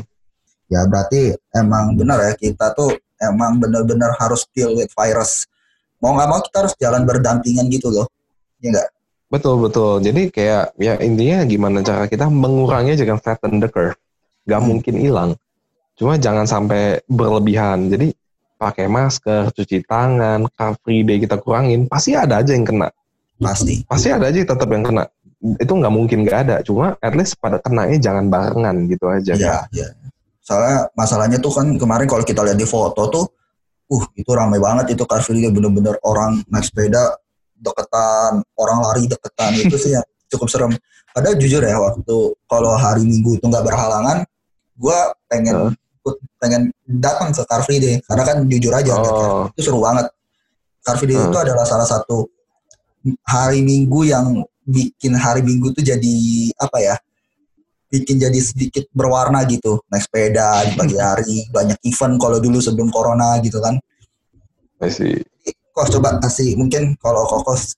ya 0.72 0.82
berarti 0.88 1.22
emang 1.56 1.96
benar 1.96 2.20
ya 2.20 2.34
kita 2.36 2.76
tuh 2.76 2.96
emang 3.20 3.60
benar-benar 3.60 4.16
harus 4.20 4.44
deal 4.52 4.76
with 4.76 4.92
virus 4.92 5.48
mau 6.04 6.16
nggak 6.16 6.30
mau 6.30 6.40
kita 6.44 6.58
harus 6.68 6.76
jalan 6.80 7.04
berdampingan 7.08 7.68
gitu 7.72 7.92
loh 7.92 8.08
ya 8.60 8.76
enggak 8.76 8.90
Betul 9.32 9.64
betul. 9.64 10.04
Jadi 10.04 10.28
kayak 10.28 10.76
ya 10.76 11.00
intinya 11.00 11.48
gimana 11.48 11.80
cara 11.80 12.04
kita 12.12 12.28
mengurangi 12.28 13.00
jangan 13.00 13.18
flatten 13.24 13.64
the 13.64 13.72
curve. 13.72 13.96
Gak 14.44 14.60
hmm. 14.60 14.68
mungkin 14.68 14.96
hilang. 15.00 15.32
Cuma 15.96 16.20
jangan 16.20 16.44
sampai 16.44 17.00
berlebihan. 17.08 17.88
Jadi 17.88 18.12
pakai 18.62 18.86
masker, 18.86 19.50
cuci 19.58 19.82
tangan, 19.90 20.46
car 20.54 20.78
free 20.86 21.02
day 21.02 21.18
kita 21.18 21.42
kurangin, 21.42 21.90
pasti 21.90 22.14
ada 22.14 22.46
aja 22.46 22.54
yang 22.54 22.62
kena. 22.62 22.94
Pasti. 23.42 23.82
Pasti 23.90 24.14
ada 24.14 24.30
aja 24.30 24.38
tetap 24.38 24.70
yang 24.70 24.86
kena. 24.86 25.10
Itu 25.58 25.74
nggak 25.74 25.90
mungkin 25.90 26.22
nggak 26.22 26.38
ada. 26.46 26.56
Cuma 26.62 26.94
at 27.02 27.18
least 27.18 27.42
pada 27.42 27.58
kenanya 27.58 27.98
jangan 27.98 28.30
barengan 28.30 28.86
gitu 28.86 29.10
aja. 29.10 29.34
Iya, 29.34 29.58
iya. 29.74 29.90
Soalnya 30.46 30.94
masalahnya 30.94 31.42
tuh 31.42 31.50
kan 31.50 31.74
kemarin 31.82 32.06
kalau 32.06 32.22
kita 32.22 32.46
lihat 32.46 32.62
di 32.62 32.70
foto 32.70 33.02
tuh, 33.10 33.26
uh 33.92 34.04
itu 34.14 34.32
ramai 34.32 34.62
banget 34.62 34.94
itu 34.94 35.04
car 35.10 35.26
free 35.26 35.42
day 35.42 35.50
bener-bener 35.50 35.98
orang 36.06 36.40
naik 36.48 36.70
sepeda 36.70 37.18
deketan 37.60 38.40
orang 38.56 38.78
lari 38.80 39.04
deketan 39.06 39.52
itu 39.60 39.76
sih 39.76 39.92
yang 39.94 40.06
cukup 40.32 40.48
serem 40.48 40.72
padahal 41.12 41.36
jujur 41.36 41.60
ya 41.60 41.76
waktu 41.76 42.18
kalau 42.48 42.74
hari 42.80 43.04
minggu 43.04 43.36
itu 43.36 43.46
nggak 43.52 43.68
berhalangan 43.68 44.24
gue 44.80 45.00
pengen 45.28 45.56
uh. 45.68 45.74
Pengen 46.42 46.74
datang 46.86 47.30
ke 47.30 47.46
Car 47.46 47.62
Free 47.62 47.78
Day 47.78 47.96
karena 48.06 48.24
kan 48.26 48.38
jujur 48.50 48.74
aja 48.74 48.98
oh. 48.98 49.50
itu 49.54 49.62
seru 49.62 49.80
banget. 49.82 50.10
Car 50.82 50.98
Free 50.98 51.14
Day 51.14 51.20
uh. 51.22 51.30
itu 51.30 51.38
adalah 51.38 51.66
salah 51.66 51.86
satu 51.86 52.26
hari 53.26 53.62
minggu 53.62 54.10
yang 54.10 54.42
bikin 54.66 55.18
hari 55.18 55.42
minggu 55.42 55.74
tuh 55.74 55.82
jadi 55.82 56.16
apa 56.62 56.78
ya 56.82 56.96
bikin 57.92 58.24
jadi 58.24 58.40
sedikit 58.40 58.88
berwarna 58.96 59.44
gitu. 59.46 59.84
Naik 59.92 60.08
sepeda 60.08 60.64
di 60.64 60.74
pagi 60.80 60.98
hari 61.04 61.46
banyak 61.52 61.78
event 61.84 62.16
kalau 62.18 62.38
dulu 62.40 62.58
sebelum 62.64 62.90
corona 62.90 63.38
gitu 63.44 63.60
kan. 63.60 63.78
See. 64.88 65.22
Kok 65.72 65.88
coba 66.00 66.20
kasih 66.20 66.56
mungkin 66.60 66.96
kalau 67.00 67.28
kokos 67.28 67.76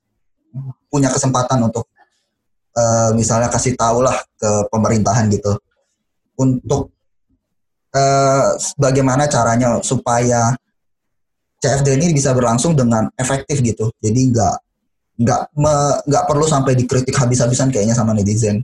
punya 0.90 1.10
kesempatan 1.10 1.66
untuk 1.66 1.90
uh, 2.78 3.10
misalnya 3.18 3.50
kasih 3.50 3.74
tahu 3.74 4.06
lah 4.06 4.16
ke 4.38 4.70
pemerintahan 4.70 5.28
gitu. 5.34 5.58
Untuk 6.38 6.94
uh, 7.94 8.58
bagaimana 8.76 9.30
caranya 9.30 9.80
supaya 9.86 10.54
CFD 11.64 11.96
ini 11.96 12.12
bisa 12.12 12.36
berlangsung 12.36 12.76
dengan 12.76 13.08
efektif 13.16 13.64
gitu. 13.64 13.88
Jadi 14.04 14.36
nggak 14.36 14.56
nggak 15.24 15.42
nggak 16.10 16.24
perlu 16.28 16.44
sampai 16.44 16.76
dikritik 16.76 17.16
habis-habisan 17.16 17.72
kayaknya 17.72 17.96
sama 17.96 18.12
netizen. 18.12 18.60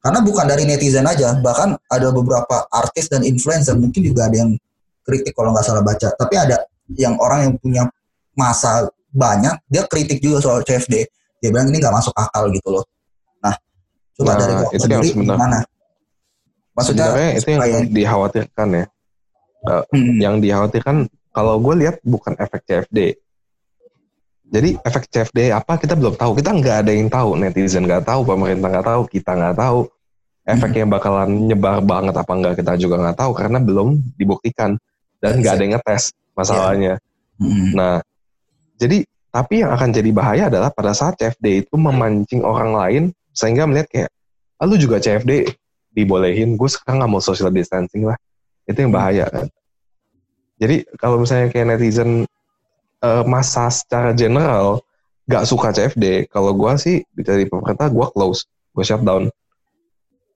Karena 0.00 0.24
bukan 0.24 0.48
dari 0.48 0.64
netizen 0.64 1.04
aja 1.04 1.36
bahkan 1.44 1.76
ada 1.92 2.08
beberapa 2.08 2.64
artis 2.72 3.12
dan 3.12 3.20
influencer 3.20 3.76
mungkin 3.76 4.00
juga 4.00 4.32
ada 4.32 4.40
yang 4.40 4.56
kritik 5.04 5.36
kalau 5.36 5.52
nggak 5.52 5.66
salah 5.66 5.84
baca. 5.84 6.08
Tapi 6.16 6.34
ada 6.40 6.64
yang 6.96 7.20
orang 7.20 7.50
yang 7.50 7.54
punya 7.60 7.84
masa 8.32 8.88
banyak 9.12 9.52
dia 9.68 9.84
kritik 9.84 10.22
juga 10.22 10.40
soal 10.40 10.62
CFD 10.64 11.04
dia 11.42 11.48
bilang 11.50 11.68
ini 11.68 11.76
nggak 11.82 11.92
masuk 11.92 12.14
akal 12.16 12.48
gitu 12.48 12.68
loh. 12.72 12.84
Nah 13.44 13.52
coba 14.16 14.32
nah, 14.32 14.38
dari 14.40 14.52
itu 14.72 14.80
sendiri 14.80 15.08
gimana 15.12 15.58
maksudnya 16.80 17.36
itu 17.36 17.48
yang 17.52 17.60
kayak, 17.60 17.92
dikhawatirkan 17.92 18.68
ya 18.72 18.84
uh, 19.68 19.84
hmm. 19.92 20.16
yang 20.20 20.34
dikhawatirkan 20.40 20.96
kalau 21.30 21.60
gue 21.62 21.74
lihat 21.86 21.96
bukan 22.02 22.34
efek 22.40 22.66
CFD 22.66 23.20
Jadi 24.50 24.74
efek 24.82 25.06
CFD 25.06 25.54
apa 25.54 25.78
kita 25.78 25.94
belum 25.94 26.18
tahu. 26.18 26.34
Kita 26.42 26.50
nggak 26.50 26.76
ada 26.82 26.90
yang 26.90 27.06
tahu. 27.06 27.38
Netizen 27.38 27.86
nggak 27.86 28.02
tahu, 28.02 28.26
pemerintah 28.26 28.66
nggak 28.66 28.82
tahu, 28.82 29.02
kita 29.06 29.38
nggak 29.38 29.54
tahu. 29.54 29.86
Efeknya 30.42 30.90
bakalan 30.90 31.46
nyebar 31.46 31.78
banget 31.78 32.18
apa 32.18 32.32
enggak 32.34 32.58
kita 32.58 32.74
juga 32.74 32.98
nggak 32.98 33.14
tahu 33.22 33.30
karena 33.30 33.62
belum 33.62 33.94
dibuktikan 34.18 34.74
dan 35.22 35.38
nggak 35.38 35.54
ada 35.54 35.62
yang 35.62 35.74
ngetes 35.78 36.10
masalahnya. 36.34 36.94
Hmm. 37.38 37.78
Nah, 37.78 38.02
jadi 38.74 39.06
tapi 39.30 39.62
yang 39.62 39.70
akan 39.70 39.88
jadi 39.94 40.10
bahaya 40.10 40.50
adalah 40.50 40.74
pada 40.74 40.98
saat 40.98 41.14
CFD 41.14 41.62
itu 41.62 41.78
memancing 41.78 42.42
orang 42.42 42.74
lain 42.74 43.02
sehingga 43.30 43.70
melihat 43.70 43.86
kayak, 43.86 44.10
ah, 44.58 44.66
lu 44.66 44.74
juga 44.74 44.98
CFD 44.98 45.46
dibolehin, 45.94 46.54
gue 46.54 46.68
sekarang 46.70 47.02
nggak 47.02 47.10
mau 47.10 47.22
social 47.22 47.50
distancing 47.50 48.06
lah. 48.06 48.16
Itu 48.66 48.86
yang 48.86 48.94
bahaya 48.94 49.26
kan. 49.26 49.46
Jadi 50.60 50.84
kalau 51.00 51.22
misalnya 51.24 51.48
kayak 51.48 51.66
netizen 51.76 52.28
eh, 53.00 53.24
masa 53.24 53.72
secara 53.72 54.12
general 54.12 54.84
nggak 55.30 55.46
suka 55.46 55.70
CFD, 55.70 56.26
kalau 56.30 56.50
gue 56.54 56.70
sih 56.76 56.96
dari 57.14 57.46
pemerintah 57.46 57.86
gue 57.86 58.06
close, 58.10 58.50
gue 58.74 58.84
shutdown. 58.84 59.30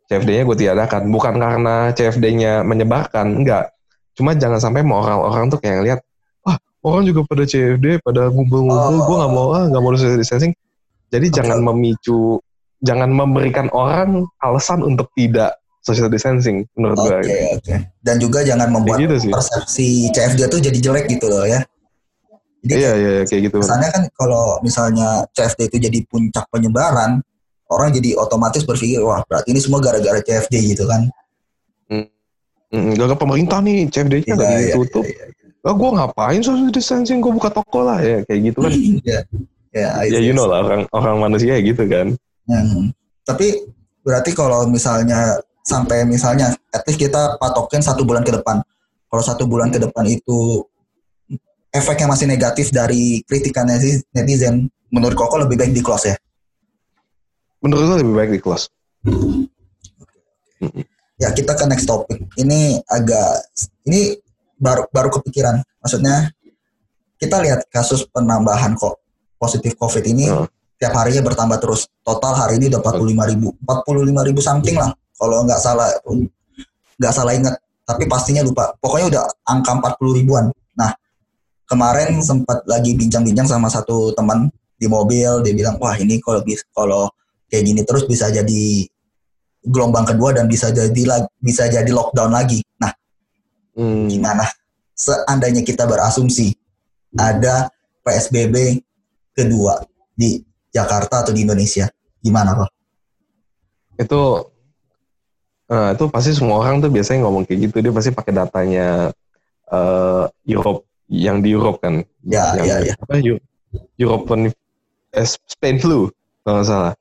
CFD-nya 0.05 0.45
gue 0.45 0.57
tiadakan, 0.61 1.09
bukan 1.09 1.35
karena 1.41 1.91
CFD-nya 1.97 2.61
menyebarkan, 2.63 3.41
enggak. 3.41 3.73
Cuma 4.15 4.37
jangan 4.37 4.61
sampai 4.61 4.85
moral 4.85 5.27
orang 5.27 5.49
tuh 5.49 5.59
kayak 5.59 5.81
lihat, 5.83 6.01
wah 6.45 6.61
orang 6.85 7.09
juga 7.09 7.25
pada 7.25 7.43
CFD, 7.49 8.05
pada 8.05 8.29
ngumpul-ngumpul, 8.31 9.01
gue 9.01 9.17
nggak 9.17 9.33
mau 9.33 9.49
ah, 9.57 9.65
nggak 9.67 9.83
mau 9.83 9.91
social 9.97 10.21
distancing. 10.21 10.53
Jadi 11.11 11.27
Oke. 11.33 11.35
jangan 11.41 11.59
memicu, 11.65 12.39
jangan 12.85 13.11
memberikan 13.11 13.73
orang 13.73 14.29
alasan 14.39 14.85
untuk 14.85 15.09
tidak 15.17 15.57
social 15.81 16.09
distancing 16.09 16.65
menurut 16.77 16.97
Oke, 17.01 17.25
gue. 17.25 17.57
oke. 17.57 17.75
Dan 18.01 18.17
juga 18.17 18.41
jangan 18.41 18.69
membuat 18.69 19.01
gitu 19.01 19.17
sih. 19.19 19.33
persepsi 19.33 19.89
CFD 20.13 20.49
itu 20.49 20.59
jadi 20.61 20.79
jelek 20.81 21.07
gitu 21.09 21.27
loh 21.29 21.45
ya. 21.45 21.61
Jadi 22.65 22.81
Iya, 22.81 22.93
iya, 22.97 23.11
iya, 23.21 23.23
kayak 23.29 23.43
gitu. 23.53 23.57
kesannya 23.61 23.89
kan 23.93 24.03
kalau 24.17 24.57
misalnya 24.61 25.29
CFD 25.33 25.69
itu 25.69 25.77
jadi 25.85 25.99
puncak 26.09 26.49
penyebaran, 26.49 27.21
orang 27.69 27.93
jadi 27.93 28.17
otomatis 28.17 28.65
berpikir, 28.65 29.05
wah 29.05 29.21
berarti 29.25 29.53
ini 29.53 29.61
semua 29.61 29.85
gara-gara 29.85 30.17
CFD 30.21 30.73
gitu 30.73 30.89
kan. 30.89 31.05
Mm, 32.73 32.99
Gak 32.99 33.21
pemerintah 33.21 33.63
nih, 33.63 33.87
CFD-nya 33.87 34.35
nggak 34.35 34.51
Iya, 34.51 34.59
iya, 34.59 34.75
ditutup. 34.75 35.05
iya, 35.07 35.25
Ah, 35.65 35.73
gue 35.73 35.91
ngapain 35.97 36.41
social 36.45 36.69
distancing, 36.69 37.25
gue 37.25 37.33
buka 37.33 37.49
toko 37.49 37.87
lah 37.87 37.97
ya, 38.03 38.21
kayak 38.27 38.41
gitu 38.53 38.59
kan. 38.61 38.73
Iya. 39.05 39.21
Ya, 39.75 39.89
I 39.99 40.07
ya 40.07 40.19
see. 40.23 40.27
you 40.27 40.35
know 40.35 40.47
lah, 40.47 40.63
orang 40.63 40.83
orang 40.91 41.17
manusia 41.21 41.55
gitu 41.59 41.83
kan. 41.87 42.15
Hmm. 42.45 42.93
Tapi 43.25 43.65
berarti 44.05 44.37
kalau 44.37 44.69
misalnya 44.69 45.41
sampai 45.65 46.05
misalnya 46.05 46.53
at 46.77 46.85
least 46.85 47.01
kita 47.01 47.41
patokin 47.41 47.81
satu 47.81 48.05
bulan 48.05 48.21
ke 48.21 48.33
depan. 48.33 48.61
Kalau 49.09 49.23
satu 49.25 49.49
bulan 49.49 49.73
ke 49.73 49.81
depan 49.81 50.05
itu 50.11 50.61
efek 51.73 52.05
yang 52.05 52.11
masih 52.13 52.29
negatif 52.29 52.69
dari 52.71 53.25
kritikan 53.25 53.67
netiz- 53.67 54.05
netizen, 54.13 54.69
menurut 54.93 55.17
Koko 55.17 55.41
lebih 55.41 55.57
baik 55.57 55.73
di 55.73 55.81
close 55.81 56.13
ya. 56.13 56.17
Menurut 57.65 57.83
gue 57.89 57.99
lebih 58.05 58.15
baik 58.15 58.31
di 58.37 58.41
close. 58.45 58.69
Ya 61.17 61.33
kita 61.33 61.57
ke 61.57 61.65
next 61.65 61.89
topic. 61.89 62.21
Ini 62.37 62.85
agak 62.91 63.49
ini 63.89 64.19
baru 64.61 64.85
baru 64.93 65.09
kepikiran. 65.19 65.63
Maksudnya 65.81 66.29
kita 67.17 67.41
lihat 67.41 67.65
kasus 67.73 68.05
penambahan 68.11 68.77
kok 68.77 69.01
positif 69.41 69.79
COVID 69.81 70.05
ini 70.05 70.27
Hmm. 70.29 70.47
Tiap 70.85 70.93
harinya 71.01 71.25
bertambah 71.25 71.57
terus. 71.65 71.89
Total 72.05 72.37
hari 72.37 72.61
ini 72.61 72.69
udah 72.69 72.85
45 72.85 73.33
ribu, 73.33 73.57
45 73.65 74.29
ribu 74.29 74.41
something 74.45 74.77
lah. 74.77 74.93
Kalau 75.17 75.41
nggak 75.49 75.57
salah 75.57 75.89
nggak 77.01 77.13
salah 77.17 77.33
ingat. 77.33 77.57
Tapi 77.89 78.05
pastinya 78.05 78.45
lupa. 78.45 78.77
Pokoknya 78.77 79.07
udah 79.09 79.23
angka 79.49 79.73
40 79.97 80.21
ribuan. 80.21 80.45
Nah 80.77 80.93
kemarin 81.65 82.21
sempat 82.21 82.61
lagi 82.69 82.93
bincang-bincang 82.93 83.49
sama 83.49 83.73
satu 83.73 84.13
teman 84.13 84.53
di 84.77 84.85
mobil. 84.85 85.41
Dia 85.41 85.57
bilang 85.57 85.81
wah 85.81 85.97
ini 85.97 86.21
kalau 86.21 86.45
kalau 86.77 87.09
kayak 87.49 87.65
gini 87.65 87.81
terus 87.89 88.05
bisa 88.05 88.29
jadi 88.29 88.85
gelombang 89.65 90.05
kedua 90.05 90.37
dan 90.37 90.45
bisa 90.45 90.69
jadi 90.69 91.25
bisa 91.41 91.65
jadi 91.73 91.89
lockdown 91.89 92.29
lagi. 92.29 92.61
Nah 92.77 92.93
Hmm. 93.75 94.07
gimana 94.07 94.47
seandainya 94.95 95.67
kita 95.67 95.83
berasumsi 95.83 96.55
ada 97.19 97.67
PSBB 98.07 98.79
kedua 99.35 99.83
di 100.15 100.39
Jakarta 100.75 101.23
atau 101.23 101.31
di 101.31 101.47
Indonesia 101.47 101.87
gimana 102.19 102.59
kok? 102.59 102.71
Itu 103.95 104.51
nah, 105.71 105.95
itu 105.95 106.05
pasti 106.11 106.35
semua 106.35 106.59
orang 106.61 106.83
tuh 106.83 106.91
biasanya 106.91 107.25
ngomong 107.25 107.47
kayak 107.47 107.71
gitu 107.71 107.77
dia 107.79 107.93
pasti 107.95 108.11
pakai 108.11 108.33
datanya 108.35 109.15
eh 109.71 110.25
Europe 110.51 110.85
yang 111.07 111.39
di 111.39 111.55
Europe 111.55 111.79
kan. 111.79 112.03
Ya, 112.27 112.59
yang, 112.59 112.67
ya, 112.67 112.77
ya. 112.91 112.95
Apa 112.99 113.23
Eu- 113.23 113.43
European 113.95 114.51
eh, 115.15 115.29
Spain 115.47 115.79
flu 115.79 116.11
kalau 116.43 116.61
nggak 116.61 116.69
salah. 116.69 116.95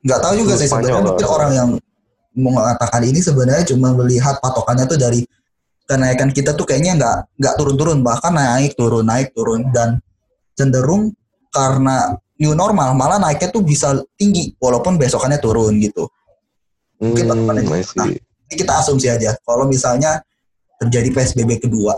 Nggak 0.00 0.20
tahu 0.20 0.34
juga 0.36 0.54
sih 0.56 0.68
sebenarnya 0.68 1.02
mungkin 1.04 1.28
orang 1.28 1.52
yang 1.52 1.70
mengatakan 2.36 3.02
ini 3.04 3.20
sebenarnya 3.20 3.64
cuma 3.74 3.92
melihat 3.92 4.38
patokannya 4.38 4.86
tuh 4.86 4.96
dari 4.96 5.26
kenaikan 5.84 6.30
kita 6.30 6.54
tuh 6.54 6.64
kayaknya 6.64 6.94
nggak 6.96 7.16
nggak 7.36 7.54
turun-turun 7.58 8.00
bahkan 8.06 8.30
naik 8.30 8.78
turun 8.78 9.02
naik 9.02 9.34
turun 9.34 9.66
dan 9.74 9.98
cenderung 10.54 11.10
karena 11.50 12.14
new 12.40 12.56
normal 12.56 12.96
malah 12.96 13.20
naiknya 13.20 13.52
tuh 13.52 13.60
bisa 13.60 14.00
tinggi 14.16 14.56
walaupun 14.56 14.96
besokannya 14.96 15.36
turun 15.38 15.76
gitu. 15.78 16.08
Mungkin 17.00 17.28
Hmm. 17.28 17.48
Nah, 17.48 18.08
Ini 18.50 18.54
kita 18.58 18.82
asumsi 18.82 19.06
aja 19.08 19.36
kalau 19.46 19.64
misalnya 19.64 20.20
terjadi 20.80 21.08
PSBB 21.12 21.60
kedua 21.60 21.96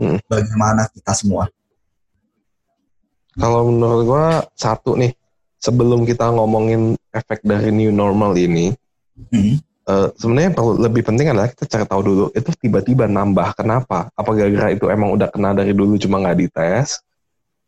Hmm. 0.00 0.16
bagaimana 0.26 0.88
kita 0.88 1.12
semua 1.12 1.52
Kalau 3.36 3.68
menurut 3.70 4.00
gua 4.10 4.26
satu 4.58 4.98
nih, 4.98 5.14
sebelum 5.62 6.02
kita 6.02 6.28
ngomongin 6.34 6.98
efek 7.14 7.46
dari 7.46 7.70
new 7.70 7.94
normal 7.94 8.34
ini, 8.34 8.74
Hmm. 9.30 9.60
eh, 9.86 10.08
sebenarnya 10.18 10.50
yang 10.50 10.56
perlu 10.58 10.72
lebih 10.82 11.06
penting 11.06 11.30
adalah 11.30 11.46
kita 11.52 11.64
cari 11.68 11.86
tahu 11.86 12.02
dulu 12.02 12.24
itu 12.34 12.50
tiba-tiba 12.58 13.06
nambah 13.06 13.54
kenapa? 13.54 14.10
Apa 14.18 14.30
gara-gara 14.34 14.74
itu 14.74 14.90
emang 14.90 15.14
udah 15.14 15.30
kena 15.30 15.54
dari 15.54 15.72
dulu 15.72 15.94
cuma 15.94 16.18
nggak 16.20 16.36
dites? 16.42 17.00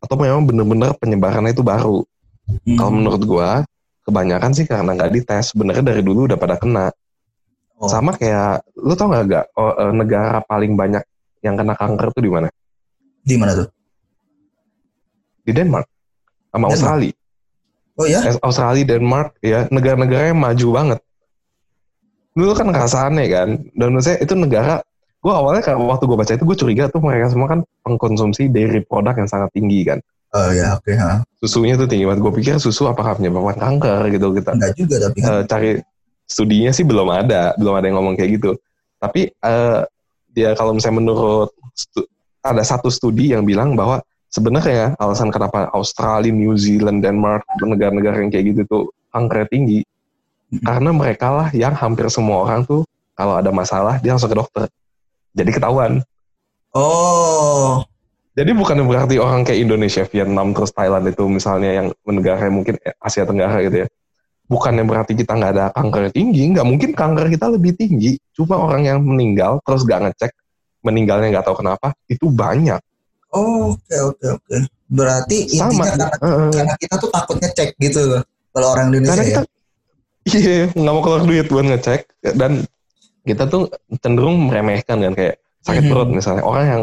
Atau 0.03 0.19
memang 0.19 0.43
bener-bener 0.45 0.91
penyebarannya 0.99 1.55
itu 1.55 1.63
baru? 1.63 2.03
Hmm. 2.67 2.77
Kalau 2.77 2.93
menurut 2.93 3.23
gua, 3.23 3.51
kebanyakan 4.03 4.51
sih 4.51 4.67
karena 4.67 4.99
nggak 4.99 5.15
dites, 5.15 5.55
sebenarnya 5.55 5.87
dari 5.87 6.03
dulu 6.03 6.27
udah 6.27 6.39
pada 6.39 6.59
kena. 6.59 6.91
Oh. 7.79 7.87
Sama 7.87 8.19
kayak, 8.19 8.67
lu 8.79 8.99
tau 8.99 9.11
nggak 9.11 9.25
gak 9.31 9.47
oh, 9.55 9.73
eh, 9.79 9.93
negara 9.95 10.43
paling 10.43 10.75
banyak 10.75 11.03
yang 11.43 11.55
kena 11.55 11.75
kanker 11.79 12.11
tuh 12.15 12.23
di 12.23 12.31
mana? 12.31 12.51
di 13.23 13.37
mana 13.39 13.53
tuh? 13.55 13.69
Di 15.47 15.53
Denmark, 15.55 15.87
sama 16.51 16.67
Denmark? 16.71 16.75
Australia. 16.75 17.15
Oh 17.99 18.07
ya? 18.07 18.21
Australia, 18.43 18.85
Denmark, 18.87 19.29
ya 19.43 19.71
negara-negara 19.71 20.35
yang 20.35 20.41
maju 20.43 20.69
banget. 20.75 21.01
Dulu 22.33 22.53
kan 22.57 22.67
ngerasa 22.73 22.99
aneh 23.11 23.27
kan, 23.31 23.49
dan 23.77 23.87
menurut 23.93 24.05
saya 24.07 24.19
itu 24.23 24.35
negara, 24.35 24.81
gue 25.23 25.33
awalnya 25.33 25.63
kan 25.63 25.79
waktu 25.79 26.05
gue 26.11 26.19
baca 26.19 26.33
itu 26.35 26.43
gue 26.43 26.57
curiga 26.59 26.85
tuh 26.91 26.99
mereka 26.99 27.31
semua 27.31 27.47
kan 27.47 27.63
pengkonsumsi 27.87 28.51
dairy 28.51 28.83
produk 28.83 29.15
yang 29.15 29.31
sangat 29.31 29.55
tinggi 29.55 29.87
kan. 29.87 30.03
Oh 30.35 30.51
ya 30.51 30.75
oke 30.75 30.91
ha. 30.99 31.23
Susunya 31.39 31.79
tuh 31.79 31.87
tinggi 31.87 32.03
banget. 32.09 32.21
Gue 32.27 32.33
pikir 32.35 32.59
susu 32.59 32.91
apakah 32.91 33.21
menyebabkan 33.21 33.57
kanker 33.61 34.11
gitu 34.11 34.35
kita 34.35 34.51
Enggak 34.59 34.73
juga 34.75 34.97
tapi 35.07 35.19
eh, 35.23 35.43
cari 35.47 35.71
studinya 36.27 36.71
sih 36.75 36.83
belum 36.83 37.07
ada, 37.07 37.55
belum 37.55 37.75
ada 37.79 37.87
yang 37.87 37.97
ngomong 38.03 38.15
kayak 38.19 38.43
gitu. 38.43 38.59
Tapi 38.99 39.31
eh, 39.31 39.81
dia 40.33 40.51
kalau 40.59 40.75
misalnya 40.75 40.99
menurut 41.05 41.55
stu- 41.77 42.09
ada 42.43 42.65
satu 42.67 42.91
studi 42.91 43.31
yang 43.31 43.47
bilang 43.47 43.79
bahwa 43.79 44.03
sebenarnya 44.33 44.97
alasan 44.99 45.31
kenapa 45.31 45.71
Australia, 45.77 46.33
New 46.33 46.57
Zealand, 46.59 47.05
Denmark, 47.05 47.47
negara-negara 47.63 48.25
yang 48.25 48.33
kayak 48.33 48.45
gitu 48.57 48.61
tuh 48.67 48.83
kanker 49.13 49.47
tinggi 49.53 49.85
Mhm. 50.53 50.69
karena 50.69 50.91
mereka 50.93 51.29
lah 51.33 51.49
yang 51.57 51.73
hampir 51.73 52.05
semua 52.13 52.45
orang 52.45 52.61
tuh 52.69 52.85
kalau 53.17 53.41
ada 53.41 53.49
masalah 53.49 53.97
dia 54.05 54.13
langsung 54.13 54.29
ke 54.29 54.37
dokter. 54.37 54.69
Jadi 55.33 55.51
ketahuan. 55.53 56.01
Oh, 56.73 57.85
Jadi 58.33 58.57
bukan 58.57 58.81
berarti 58.89 59.21
orang 59.21 59.45
kayak 59.45 59.61
Indonesia, 59.61 60.09
Vietnam, 60.09 60.57
terus 60.57 60.73
Thailand 60.73 61.05
itu 61.05 61.29
misalnya 61.29 61.71
yang 61.85 61.87
negara 62.09 62.49
yang 62.49 62.65
mungkin 62.65 62.81
Asia 62.97 63.29
Tenggara 63.29 63.61
gitu 63.61 63.85
ya. 63.85 63.89
Bukan 64.49 64.73
yang 64.81 64.89
berarti 64.89 65.13
kita 65.13 65.37
nggak 65.37 65.53
ada 65.53 65.67
kanker 65.77 66.09
tinggi, 66.17 66.49
nggak 66.57 66.65
mungkin 66.65 66.97
kanker 66.97 67.29
kita 67.29 67.53
lebih 67.53 67.77
tinggi. 67.77 68.17
Cuma 68.33 68.57
orang 68.57 68.89
yang 68.89 68.99
meninggal 69.05 69.61
terus 69.69 69.85
nggak 69.85 70.01
ngecek, 70.09 70.33
meninggalnya 70.81 71.29
nggak 71.29 71.45
tahu 71.45 71.61
kenapa, 71.61 71.93
itu 72.09 72.33
banyak. 72.33 72.81
oh, 73.33 73.77
oke 73.77 73.97
oke 74.13 74.27
oke. 74.41 74.57
Berarti 74.93 75.49
Sama. 75.53 75.73
intinya 75.73 75.89
karena, 75.89 76.09
Heeh. 76.21 76.51
karena 76.53 76.75
kita 76.77 76.95
tuh 77.01 77.11
takut 77.13 77.37
ngecek 77.41 77.69
gitu 77.81 78.01
loh. 78.17 78.23
Kalau 78.53 78.67
orang 78.77 78.93
Indonesia 78.93 79.13
Karena 79.13 79.25
ya. 79.25 79.29
kita, 79.29 79.43
iya 80.37 80.61
nggak 80.73 80.93
mau 80.93 81.03
keluar 81.05 81.23
duit 81.25 81.47
buat 81.49 81.65
ngecek 81.69 82.01
dan 82.37 82.65
kita 83.23 83.47
tuh 83.47 83.71
cenderung 84.03 84.51
meremehkan 84.51 84.99
kan 84.99 85.13
kayak 85.15 85.37
sakit 85.63 85.85
perut 85.87 86.11
misalnya 86.11 86.43
orang 86.43 86.67
yang 86.67 86.83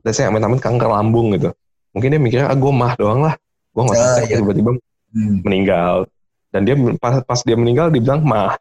biasanya 0.00 0.32
amit-amit 0.32 0.60
kanker 0.60 0.88
lambung 0.88 1.36
gitu. 1.36 1.52
Mungkin 1.92 2.08
dia 2.08 2.20
mikirnya 2.22 2.46
ah 2.48 2.56
gue 2.56 2.72
mah 2.72 2.92
doang 2.96 3.20
lah, 3.20 3.34
gue 3.74 3.82
nggak 3.84 3.96
usah 3.98 4.08
Ah, 4.08 4.16
cek 4.16 4.26
iya. 4.30 4.38
tiba-tiba 4.40 4.72
Hmm. 5.10 5.42
meninggal 5.42 6.06
dan 6.54 6.62
dia 6.62 6.78
pas, 7.02 7.18
pas 7.26 7.42
dia 7.42 7.58
meninggal 7.58 7.90
dibilang 7.90 8.22
mah 8.22 8.54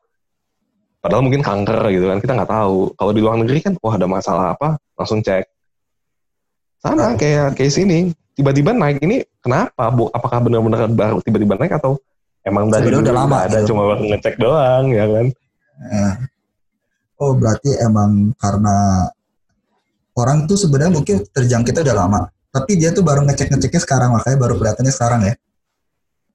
padahal 0.97 1.21
mungkin 1.21 1.45
kanker 1.45 1.77
gitu 1.93 2.09
kan 2.09 2.17
kita 2.17 2.33
nggak 2.41 2.49
tahu 2.49 2.89
kalau 2.97 3.11
di 3.13 3.21
luar 3.21 3.37
negeri 3.37 3.61
kan 3.61 3.73
wah 3.77 3.93
ada 3.93 4.09
masalah 4.09 4.57
apa 4.57 4.81
langsung 4.97 5.21
cek 5.21 5.45
Sama 6.81 7.13
kayak 7.21 7.53
kayak 7.53 7.69
sini 7.69 8.09
tiba-tiba 8.33 8.73
naik 8.73 8.97
ini 9.03 9.21
kenapa 9.45 9.93
bu? 9.93 10.07
Apakah 10.09 10.41
benar-benar 10.41 10.89
baru 10.89 11.21
tiba-tiba 11.21 11.53
naik 11.53 11.77
atau 11.77 12.01
emang 12.41 12.71
dari 12.73 12.89
dulu 12.89 13.03
udah 13.03 13.15
lama 13.15 13.37
ada 13.45 13.57
gitu. 13.61 13.75
cuma 13.75 13.81
baru 13.93 14.01
ngecek 14.09 14.35
doang 14.41 14.85
ya 14.89 15.05
kan? 15.05 15.25
Eh, 15.79 16.11
Oh 17.19 17.35
berarti 17.35 17.75
emang 17.83 18.31
karena 18.39 19.07
orang 20.15 20.47
tuh 20.47 20.55
sebenarnya 20.55 20.95
mungkin 20.95 21.19
terjangkitnya 21.31 21.83
udah 21.91 21.97
lama, 21.97 22.21
tapi 22.51 22.79
dia 22.79 22.95
tuh 22.95 23.03
baru 23.03 23.27
ngecek 23.27 23.51
ngeceknya 23.51 23.81
sekarang 23.83 24.15
makanya 24.15 24.37
baru 24.39 24.55
kelihatannya 24.55 24.93
sekarang 24.95 25.21
ya. 25.27 25.33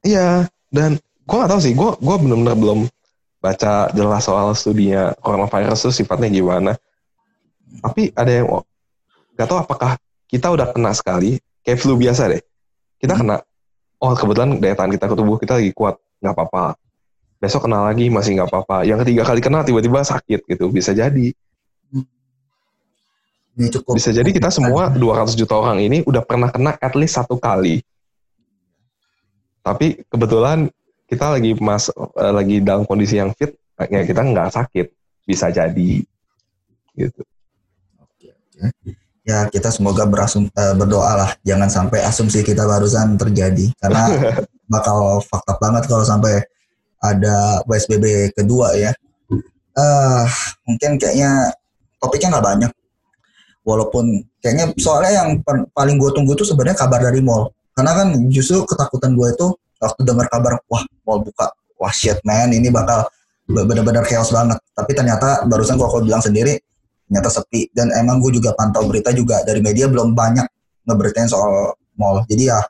Iya 0.05 0.29
dan 0.69 1.00
gue 1.00 1.37
nggak 1.41 1.50
tahu 1.50 1.61
sih 1.64 1.73
gue 1.73 1.91
gue 1.97 2.17
benar-benar 2.21 2.57
belum 2.61 2.81
baca 3.41 3.93
jelas 3.93 4.25
soal 4.25 4.53
studinya 4.53 5.17
coronavirus 5.21 5.88
itu 5.88 6.05
sifatnya 6.05 6.29
gimana. 6.29 6.73
Tapi 7.81 8.12
ada 8.12 8.33
yang 8.33 8.47
nggak 9.37 9.49
tahu 9.49 9.59
apakah 9.61 9.97
kita 10.29 10.53
udah 10.53 10.73
kena 10.73 10.93
sekali 10.93 11.41
kayak 11.64 11.81
flu 11.81 11.97
biasa 11.97 12.29
deh. 12.29 12.43
Kita 13.00 13.17
Hmm. 13.17 13.21
kena 13.25 13.37
oh 14.05 14.12
kebetulan 14.12 14.61
daya 14.61 14.76
tahan 14.76 14.93
kita 14.93 15.09
ke 15.09 15.14
tubuh 15.17 15.37
kita 15.41 15.57
lagi 15.57 15.73
kuat 15.73 15.97
nggak 16.21 16.35
apa-apa. 16.37 16.76
Besok 17.43 17.69
kena 17.69 17.87
lagi 17.91 18.09
masih 18.09 18.41
nggak 18.41 18.49
apa-apa. 18.49 18.88
Yang 18.88 19.07
ketiga 19.07 19.23
kali 19.29 19.41
kena 19.45 19.61
tiba-tiba 19.67 20.00
sakit 20.00 20.41
gitu 20.49 20.71
bisa 20.73 20.97
jadi. 20.97 21.35
Ini 23.55 23.71
cukup. 23.71 23.95
Bisa 23.95 24.11
jadi 24.11 24.26
kita 24.35 24.50
semua 24.50 24.91
200 24.91 25.38
juta 25.38 25.55
orang 25.55 25.79
ini 25.79 26.03
udah 26.03 26.23
pernah 26.26 26.50
kena 26.50 26.75
at 26.75 26.95
least 26.99 27.14
satu 27.14 27.38
kali. 27.38 27.87
Tapi 29.62 30.03
kebetulan 30.11 30.69
kita 31.07 31.38
lagi 31.38 31.55
mas 31.62 31.88
eh, 31.95 32.33
lagi 32.35 32.57
dalam 32.59 32.83
kondisi 32.83 33.17
yang 33.17 33.31
fit, 33.38 33.55
ya 33.79 34.03
kita 34.03 34.21
nggak 34.26 34.50
sakit. 34.50 34.87
Bisa 35.25 35.49
jadi 35.55 36.03
gitu. 36.99 37.23
Ya 39.25 39.49
kita 39.49 39.73
semoga 39.73 40.05
berasum, 40.05 40.53
eh, 40.53 40.75
berdoa 40.76 41.12
lah, 41.17 41.31
jangan 41.47 41.71
sampai 41.71 42.05
asumsi 42.05 42.45
kita 42.45 42.69
barusan 42.69 43.17
terjadi, 43.17 43.73
karena 43.81 44.05
bakal 44.73 45.23
fakta 45.25 45.57
banget 45.57 45.88
kalau 45.88 46.05
sampai 46.05 46.45
ada 47.04 47.61
PSBB 47.68 48.32
kedua 48.32 48.73
ya. 48.73 48.96
eh 49.75 50.26
mungkin 50.64 50.96
kayaknya 50.96 51.52
topiknya 52.00 52.38
nggak 52.38 52.46
banyak. 52.46 52.73
Walaupun 53.64 54.25
kayaknya 54.40 54.73
soalnya 54.76 55.25
yang 55.25 55.28
paling 55.73 55.96
gue 55.96 56.11
tunggu 56.12 56.32
tuh 56.37 56.49
sebenarnya 56.49 56.76
kabar 56.78 57.00
dari 57.00 57.20
mall. 57.20 57.52
Karena 57.75 57.92
kan 57.96 58.08
justru 58.30 58.62
ketakutan 58.68 59.16
gue 59.18 59.28
itu 59.34 59.46
waktu 59.82 60.00
dengar 60.06 60.30
kabar, 60.30 60.62
wah 60.70 60.84
mall 61.02 61.20
buka, 61.25 61.50
wah 61.80 61.90
shit 61.90 62.20
man, 62.23 62.52
ini 62.54 62.70
bakal 62.70 63.08
benar-benar 63.49 64.06
chaos 64.06 64.30
banget. 64.30 64.61
Tapi 64.73 64.92
ternyata 64.94 65.42
barusan 65.49 65.75
kok 65.75 65.90
bilang 66.04 66.23
sendiri, 66.23 66.54
ternyata 67.08 67.28
sepi. 67.32 67.73
Dan 67.75 67.90
emang 67.99 68.23
gue 68.23 68.37
juga 68.37 68.54
pantau 68.54 68.87
berita 68.87 69.11
juga 69.11 69.42
dari 69.42 69.58
media 69.58 69.90
belum 69.90 70.14
banyak 70.14 70.46
ngeberitain 70.87 71.26
soal 71.26 71.75
mall. 71.99 72.23
Jadi 72.28 72.52
ya 72.52 72.61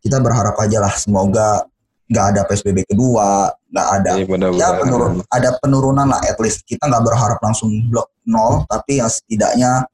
kita 0.00 0.22
berharap 0.22 0.54
aja 0.62 0.78
lah 0.80 0.94
semoga 0.94 1.66
nggak 2.08 2.26
ada 2.32 2.40
PSBB 2.48 2.88
kedua, 2.88 3.52
nggak 3.68 3.88
ada. 4.00 4.10
Iya, 4.16 4.24
ya 4.24 4.28
benar-benar. 4.28 4.72
penurun 4.80 5.12
ada 5.28 5.50
penurunan 5.60 6.06
lah. 6.08 6.20
At 6.24 6.38
least 6.40 6.64
kita 6.64 6.88
nggak 6.88 7.04
berharap 7.04 7.38
langsung 7.44 7.68
blok 7.92 8.08
nol 8.24 8.64
tapi 8.68 9.00
ya 9.00 9.06
setidaknya 9.08 9.84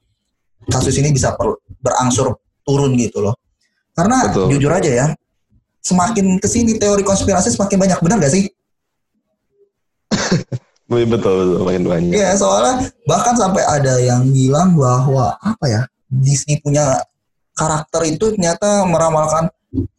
kasus 0.70 0.94
ini 0.98 1.10
bisa 1.10 1.34
per- 1.34 1.60
berangsur 1.82 2.38
turun 2.62 2.94
gitu 2.96 3.20
loh. 3.20 3.34
Karena 3.94 4.26
Betul. 4.30 4.54
jujur 4.56 4.72
aja 4.74 4.90
ya 4.90 5.06
semakin 5.84 6.40
ke 6.40 6.48
sini 6.48 6.78
teori 6.78 7.02
konspirasi 7.02 7.52
semakin 7.52 7.78
banyak. 7.78 7.98
Benar 8.00 8.16
gak 8.22 8.32
sih? 8.32 8.44
Betul, 10.84 11.10
betul, 11.10 11.64
makin 11.64 11.84
banyak. 11.88 12.12
Iya 12.12 12.36
soalnya 12.38 12.86
bahkan 13.08 13.34
sampai 13.34 13.64
ada 13.66 13.98
yang 13.98 14.30
bilang 14.30 14.76
bahwa 14.78 15.34
apa 15.42 15.64
ya 15.66 15.82
Disney 16.06 16.60
punya 16.60 17.00
karakter 17.56 18.04
itu 18.06 18.30
ternyata 18.36 18.86
meramalkan 18.86 19.50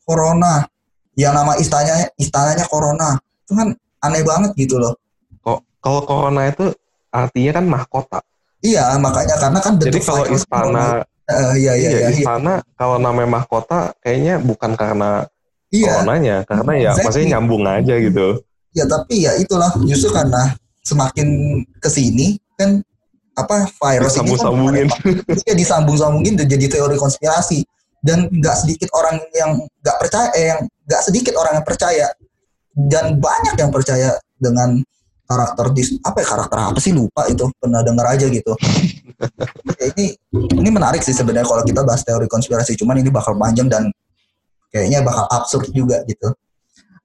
corona. 0.08 0.70
Yang 1.17 1.34
nama 1.36 1.53
istananya 1.58 2.08
istananya 2.22 2.65
corona 2.70 3.17
itu 3.46 3.54
kan 3.54 3.70
aneh 4.02 4.25
banget 4.25 4.52
gitu 4.58 4.82
loh 4.82 4.98
Kok 5.46 5.62
kalau 5.77 6.01
corona 6.01 6.50
itu 6.50 6.74
artinya 7.14 7.51
kan 7.62 7.66
mahkota. 7.70 8.20
Iya, 8.66 8.98
makanya 8.98 9.38
karena 9.38 9.60
kan 9.62 9.77
Jadi 9.77 10.00
kalau 10.01 10.25
istana 10.25 11.05
Eh, 11.25 11.58
iya, 11.58 11.74
iya, 11.74 11.74
iya, 11.74 11.90
iya, 11.90 12.10
iya. 12.14 12.22
istana 12.22 12.62
kalau 12.77 13.01
namanya 13.01 13.42
mahkota 13.42 13.94
kayaknya 13.98 14.38
bukan 14.38 14.77
karena 14.77 15.25
Iya, 15.74 16.05
coronanya, 16.05 16.38
karena 16.46 16.72
ya 16.77 16.81
Exactly. 16.94 17.01
maksudnya 17.01 17.27
nyambung 17.34 17.64
aja 17.66 17.94
gitu. 17.98 18.27
ya 18.75 18.84
tapi 18.86 19.24
ya 19.25 19.31
itulah 19.40 19.72
justru 19.88 20.12
karena 20.14 20.51
semakin 20.84 21.27
ke 21.79 21.90
sini 21.90 22.36
kan 22.60 22.84
apa 23.34 23.66
virus 23.72 24.20
ini 24.20 24.36
kan 24.36 24.36
Disambung-sambungin. 24.38 24.88
ya 25.50 25.53
disambung-sambungin 25.58 26.34
dan 26.38 26.46
jadi 26.51 26.66
teori 26.77 27.00
konspirasi 27.00 27.64
dan 28.05 28.29
nggak 28.29 28.55
sedikit 28.62 28.92
orang 28.94 29.18
yang 29.34 29.58
nggak 29.81 29.98
percaya 29.98 30.29
eh, 30.38 30.46
yang 30.53 30.60
nggak 30.86 31.01
sedikit 31.01 31.34
orang 31.42 31.53
yang 31.58 31.66
percaya 31.66 32.05
dan 32.75 33.16
banyak 33.18 33.55
yang 33.55 33.72
percaya 33.72 34.20
dengan 34.35 34.83
karakter 35.25 35.74
dis 35.74 35.96
apa 36.03 36.22
ya 36.22 36.27
karakter 36.27 36.57
apa 36.59 36.79
sih? 36.83 36.92
Lupa 36.92 37.25
itu. 37.31 37.48
Pernah 37.57 37.81
dengar 37.81 38.14
aja 38.14 38.27
gitu. 38.27 38.53
Ya, 39.79 39.96
ini 39.96 40.11
ini 40.59 40.70
menarik 40.75 41.00
sih 41.00 41.16
sebenarnya 41.16 41.48
kalau 41.48 41.64
kita 41.64 41.88
bahas 41.88 42.03
teori 42.03 42.27
konspirasi. 42.27 42.75
Cuman 42.75 43.00
ini 43.00 43.07
bakal 43.07 43.40
panjang 43.40 43.72
dan 43.72 43.88
kayaknya 44.68 45.00
bakal 45.07 45.24
absurd 45.31 45.72
juga 45.72 46.03
gitu. 46.03 46.35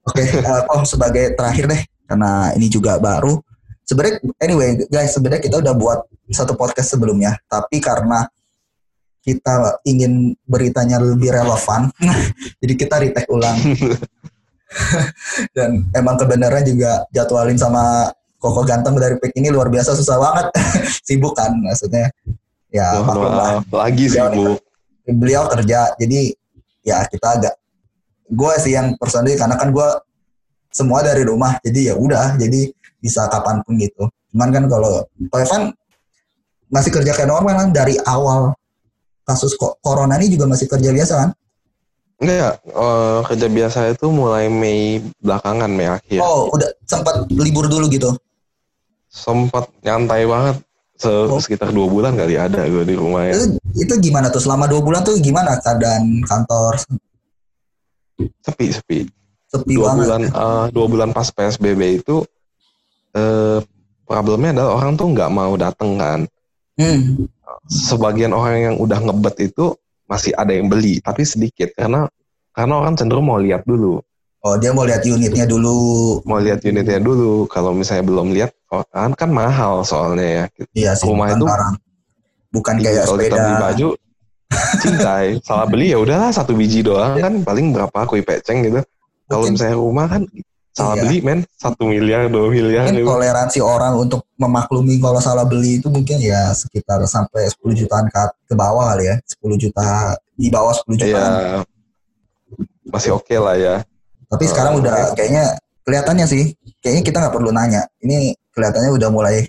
Oke 0.03 0.27
eh, 0.51 0.63
oh 0.75 0.83
sebagai 0.83 1.39
terakhir 1.39 1.71
deh 1.71 1.81
karena 2.03 2.51
ini 2.59 2.67
juga 2.67 2.99
baru. 2.99 3.39
Sebenarnya 3.87 4.19
anyway 4.43 4.75
guys 4.91 5.15
sebenarnya 5.15 5.39
kita 5.39 5.63
udah 5.63 5.71
buat 5.71 5.99
satu 6.35 6.59
podcast 6.59 6.99
sebelumnya. 6.99 7.39
Tapi 7.47 7.79
karena 7.79 8.27
kita 9.21 9.79
ingin 9.85 10.33
beritanya 10.49 10.97
lebih 10.97 11.29
relevan 11.29 11.93
jadi 12.61 12.73
kita 12.73 12.95
retake 12.97 13.29
ulang 13.29 13.57
dan 15.57 15.85
emang 15.95 16.15
kebenaran 16.15 16.63
juga 16.63 17.05
jadwalin 17.11 17.59
sama 17.59 18.11
Koko 18.41 18.65
ganteng 18.65 18.97
dari 18.97 19.21
PIK 19.21 19.37
ini 19.37 19.53
luar 19.53 19.69
biasa 19.69 19.93
susah 19.93 20.17
banget. 20.17 20.49
Sibuk 21.05 21.37
kan 21.37 21.53
maksudnya. 21.61 22.09
Ya 22.73 22.97
lah. 22.97 23.61
maaf, 23.61 23.63
lagi 23.69 24.09
sibuk. 24.09 24.57
beliau 25.11 25.43
kerja 25.51 25.91
jadi 25.99 26.31
ya 26.87 27.03
kita 27.03 27.35
agak 27.35 27.53
gue 28.31 28.53
sih 28.63 28.79
yang 28.79 28.95
personally 28.95 29.35
karena 29.35 29.59
kan 29.59 29.75
gue 29.75 29.89
semua 30.71 31.03
dari 31.03 31.27
rumah 31.27 31.59
jadi 31.59 31.91
ya 31.91 31.93
udah 31.99 32.39
jadi 32.39 32.71
bisa 33.03 33.27
kapan 33.27 33.59
pun 33.61 33.75
gitu. 33.77 34.07
Cuman 34.31 34.49
kan 34.55 34.63
kalau 34.71 35.03
Evan 35.35 35.75
masih 36.71 36.89
kerja 36.95 37.11
kayak 37.11 37.29
normal 37.29 37.53
kan 37.59 37.69
dari 37.75 37.99
awal 38.07 38.55
kasus 39.27 39.53
corona 39.83 40.15
ini 40.17 40.33
juga 40.33 40.47
masih 40.47 40.65
kerja 40.71 40.89
biasa 40.95 41.13
kan 41.27 41.29
Enggak, 42.21 42.53
eh, 42.61 43.19
kerja 43.25 43.47
biasa 43.49 43.79
itu 43.89 44.05
mulai 44.07 44.45
Mei 44.45 44.81
belakangan, 45.17 45.65
Mei 45.67 45.89
akhir. 45.89 46.21
oh 46.21 46.47
udah 46.49 46.69
sempat 46.85 47.25
libur 47.27 47.65
dulu 47.65 47.89
gitu 47.89 48.13
Sempat 49.07 49.67
nyantai 49.81 50.23
banget. 50.23 50.61
Se- 50.95 51.09
Oh. 51.11 51.35
Sekitar 51.35 51.73
dua 51.73 51.89
bulan 51.89 52.13
kali 52.13 52.37
ada 52.37 52.61
gue 52.63 52.85
di 52.85 52.93
rumah 52.93 53.25
ya. 53.25 53.33
itu, 53.33 53.57
itu 53.75 53.93
gimana 53.99 54.29
tuh 54.29 54.37
selama 54.37 54.69
dua 54.69 54.79
bulan 54.79 55.01
tuh 55.01 55.17
gimana 55.17 55.57
keadaan 55.57 56.21
kantor 56.21 56.77
Sepi, 58.39 58.69
sepi. 58.69 58.99
sepi 59.47 59.73
Dua 59.73 59.91
banget 59.91 59.97
bulan, 59.99 60.21
eh, 60.29 60.65
dua 60.69 60.85
bulan 60.85 61.09
pas 61.09 61.25
PSBB 61.27 61.81
itu, 61.97 62.21
eh, 63.11 63.59
problemnya 64.03 64.53
adalah 64.53 64.71
orang 64.77 64.93
tuh 64.93 65.09
nggak 65.09 65.31
mau 65.31 65.53
dateng 65.55 65.97
kan. 65.97 66.19
hmm. 66.77 67.25
Sebagian 67.65 68.29
orang 68.29 68.57
yang 68.61 68.75
udah 68.77 68.99
ngebet 69.01 69.49
itu 69.49 69.73
masih 70.11 70.35
ada 70.35 70.51
yang 70.51 70.67
beli, 70.67 70.99
tapi 70.99 71.23
sedikit 71.23 71.71
karena 71.71 72.11
karena 72.51 72.73
orang 72.75 72.99
cenderung 72.99 73.23
mau 73.23 73.39
lihat 73.39 73.63
dulu. 73.63 74.03
oh 74.43 74.55
dia 74.59 74.73
mau 74.75 74.83
lihat 74.83 75.05
unitnya 75.07 75.45
dulu 75.47 76.19
mau 76.27 76.41
lihat 76.43 76.59
unitnya 76.67 76.99
dulu. 76.99 77.47
Kalau 77.47 77.71
misalnya 77.71 78.03
belum 78.03 78.35
lihat, 78.35 78.51
oh, 78.75 78.83
kan 78.91 79.15
kan 79.15 79.31
mahal 79.31 79.87
soalnya 79.87 80.27
ya. 80.27 80.45
iya 80.75 80.91
sih 80.99 81.07
Rumah 81.07 81.31
bukan 81.31 81.39
itu- 81.39 81.47
barang 81.47 81.73
bukan 82.51 82.75
kayak 82.83 83.03
Kalau 83.07 83.15
kita 83.15 83.23
sepeda 83.31 83.39
beli 83.39 83.55
baju, 83.63 83.87
cintai. 84.83 85.27
Salah 85.47 85.67
beli 85.71 85.85
ya 85.95 85.97
udahlah 86.03 86.29
satu 86.35 86.51
biji 86.51 86.83
doang 86.83 87.15
kan 87.15 87.33
paling 87.47 87.71
berapa 87.71 87.99
kui 88.03 88.19
peceng 88.19 88.67
gitu. 88.67 88.83
Kalau 89.31 89.47
misalnya 89.47 89.79
rumah 89.79 90.11
kan 90.11 90.27
salah 90.71 90.95
Iya. 90.95 91.03
beli 91.03 91.17
men 91.19 91.39
satu 91.53 91.83
miliar 91.83 92.31
dua 92.31 92.47
miliar 92.47 92.87
mungkin 92.87 93.03
gitu. 93.03 93.11
toleransi 93.11 93.59
orang 93.59 93.93
untuk 93.93 94.23
memaklumi 94.35 94.97
kalau 94.97 95.19
salah 95.19 95.43
beli 95.43 95.77
itu 95.77 95.91
mungkin 95.91 96.15
ya 96.17 96.55
sekitar 96.55 97.03
sampai 97.03 97.51
10 97.51 97.75
jutaan 97.75 98.07
ke, 98.07 98.21
ke 98.47 98.55
bawah 98.55 98.95
kali 98.95 99.11
ya 99.11 99.15
10 99.19 99.59
juta 99.59 100.15
di 100.33 100.47
bawah 100.47 100.71
10 100.71 100.87
Iya 100.87 100.99
jutaan 101.03 101.31
masih 102.87 103.11
oke 103.13 103.35
lah 103.35 103.55
ya. 103.55 103.75
tapi 104.27 104.43
Oh, 104.43 104.49
sekarang 104.49 104.73
udah 104.79 105.11
kayaknya 105.11 105.59
kelihatannya 105.83 106.25
sih 106.25 106.55
kayaknya 106.79 107.03
kita 107.03 107.17
nggak 107.19 107.35
perlu 107.35 107.51
nanya 107.51 107.83
ini 107.99 108.31
kelihatannya 108.51 108.91
udah 108.91 109.09
mulai 109.11 109.43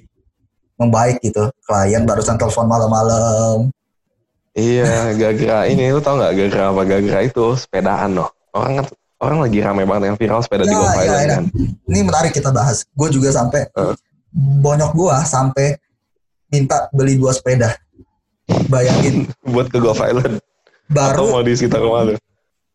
membaik 0.75 1.23
gitu 1.23 1.51
klien 1.63 2.03
barusan 2.03 2.35
telepon 2.35 2.67
malam-malam 2.67 3.71
Iya, 4.53 5.17
gara-gara 5.17 5.65
ini 5.65 5.89
lu 5.89 6.05
tau 6.05 6.21
nggak 6.21 6.33
gara-gara 6.37 6.65
apa? 6.69 6.83
Gara-gara 6.85 7.21
itu 7.25 7.57
sepedaan 7.57 8.13
loh. 8.13 8.29
Orang 8.53 8.77
kan 8.77 8.87
orang 9.23 9.39
lagi 9.41 9.59
rame 9.59 9.83
banget 9.85 10.05
yang 10.05 10.19
viral 10.19 10.41
sepeda 10.43 10.63
di 10.63 10.69
Ya, 10.69 10.77
Golf 10.77 10.91
ya, 10.91 11.01
Island 11.01 11.23
ya. 11.23 11.31
kan. 11.31 11.43
ini 11.87 12.01
menarik 12.03 12.33
kita 12.33 12.51
bahas 12.51 12.83
gue 12.85 13.09
juga 13.09 13.31
sampai 13.31 13.71
Heeh. 13.71 13.95
bonyok 14.35 14.93
gua 14.93 15.23
sampai 15.23 15.79
minta 16.49 16.91
beli 16.91 17.15
dua 17.15 17.31
sepeda 17.31 17.79
bayangin 18.67 19.31
Buat 19.47 19.69
ke 19.69 19.79
Golf 19.79 19.99
Island. 19.99 20.43
baru 20.89 21.25
Atau 21.25 21.25
mau 21.31 21.41
di 21.41 21.55
sekitar 21.55 21.81
rumah 21.81 22.05
lu? 22.05 22.13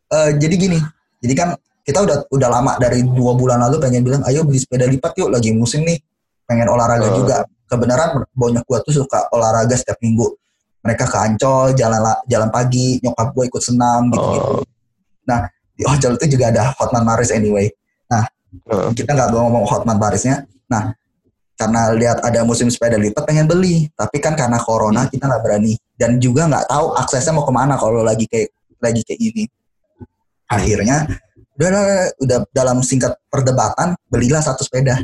Eh, 0.07 0.29
jadi 0.36 0.55
gini, 0.55 0.79
jadi 1.19 1.33
kan 1.36 1.49
kita 1.83 2.01
udah 2.01 2.17
udah 2.27 2.49
lama 2.49 2.73
dari 2.77 3.03
dua 3.03 3.36
bulan 3.36 3.60
lalu 3.60 3.77
pengen 3.77 4.01
bilang, 4.01 4.23
ayo 4.23 4.41
beli 4.41 4.57
sepeda 4.57 4.83
lipat 4.83 5.13
yuk, 5.15 5.29
lagi 5.29 5.51
musim 5.51 5.83
nih, 5.83 5.99
pengen 6.43 6.65
olahraga 6.65 7.12
Oh. 7.12 7.15
juga. 7.17 7.43
Kebenaran 7.67 8.23
banyak 8.31 8.63
gua 8.63 8.79
tuh 8.79 8.95
suka 8.95 9.27
olahraga 9.29 9.75
setiap 9.75 9.99
minggu. 9.99 10.31
Mereka 10.79 11.03
ke 11.03 11.17
Ancol, 11.19 11.75
jalan 11.75 11.99
la- 11.99 12.23
jalan 12.25 12.47
pagi, 12.47 13.03
nyokap 13.03 13.36
gue 13.36 13.43
ikut 13.45 13.60
senam 13.60 14.07
gitu-gitu. 14.07 14.55
Oh. 14.55 14.63
Nah, 15.27 15.51
di 15.77 15.85
Ancol 15.85 16.17
itu 16.17 16.33
juga 16.33 16.49
ada 16.49 16.73
Hotman 16.81 17.05
Paris 17.05 17.29
anyway. 17.29 17.69
Heeh. 18.67 18.89
Kita 18.95 19.11
nggak 19.13 19.29
mau 19.35 19.47
ngomong 19.47 19.65
Hotman 19.67 19.97
Parisnya. 19.99 20.47
Nah, 20.71 20.95
karena 21.57 21.91
lihat 21.93 22.21
ada 22.21 22.45
musim 22.45 22.69
sepeda 22.69 22.95
lipat 22.95 23.25
pengen 23.25 23.49
beli, 23.49 23.89
tapi 23.97 24.21
kan 24.21 24.37
karena 24.37 24.61
corona 24.61 25.09
kita 25.09 25.25
nggak 25.25 25.43
berani 25.43 25.73
dan 25.97 26.21
juga 26.21 26.45
nggak 26.45 26.69
tahu 26.69 26.93
aksesnya 26.95 27.33
mau 27.33 27.45
ke 27.45 27.53
mana 27.53 27.75
kalau 27.75 28.05
lagi 28.05 28.29
kayak 28.29 28.53
lagi 28.77 29.01
kayak 29.03 29.19
gini. 29.19 29.43
Akhirnya 30.47 31.09
udah, 31.59 31.71
udah, 32.23 32.37
dalam 32.53 32.79
singkat 32.85 33.17
perdebatan 33.27 33.97
belilah 34.07 34.39
satu 34.39 34.63
sepeda, 34.63 35.01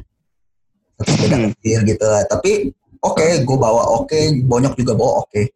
satu 1.02 1.10
sepeda 1.20 1.36
Hmm. 1.36 1.50
kecil 1.58 1.80
gitu 1.84 2.06
lah. 2.06 2.24
Tapi 2.30 2.72
oke, 3.02 3.26
gue 3.44 3.58
bawa 3.58 4.00
oke, 4.00 4.46
bonyok 4.46 4.74
juga 4.80 4.94
bawa 4.96 5.26
oke. 5.26 5.52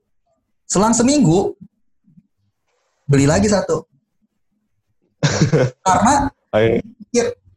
Selang 0.68 0.92
seminggu 0.92 1.56
beli 3.08 3.24
lagi 3.24 3.48
satu. 3.48 3.86
Karena 5.86 6.14
Ayo. 6.56 6.80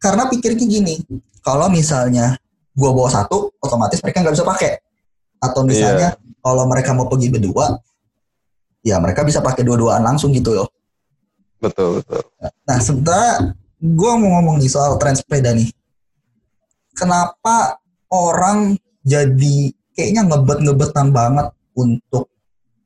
karena 0.00 0.22
pikirnya 0.28 0.66
gini, 0.66 0.94
kalau 1.40 1.70
misalnya 1.72 2.37
gua 2.74 2.90
bawa 2.92 3.11
satu, 3.11 3.52
otomatis 3.61 4.00
mereka 4.00 4.24
nggak 4.24 4.35
bisa 4.37 4.46
pakai. 4.46 4.72
Atau 5.40 5.64
misalnya 5.64 6.16
kalau 6.44 6.68
mereka 6.68 6.92
mau 6.92 7.09
pergi 7.09 7.33
berdua, 7.33 7.80
ya 8.85 9.00
mereka 9.00 9.24
bisa 9.24 9.40
pakai 9.40 9.64
dua-duaan 9.64 10.04
langsung 10.04 10.33
gitu 10.33 10.56
loh. 10.56 10.68
Betul, 11.61 12.00
betul. 12.00 12.24
Nah 12.40 12.78
sementara 12.80 13.52
gua 13.80 14.16
mau 14.16 14.40
ngomong 14.40 14.61
nih 14.61 14.70
soal 14.72 14.96
tren 14.96 15.16
sepeda 15.16 15.52
nih. 15.52 15.68
Kenapa 16.96 17.80
orang 18.12 18.76
jadi 19.00 19.72
kayaknya 19.96 20.28
ngebet-ngebetan 20.28 21.09
banget 21.12 21.48
untuk 21.72 22.28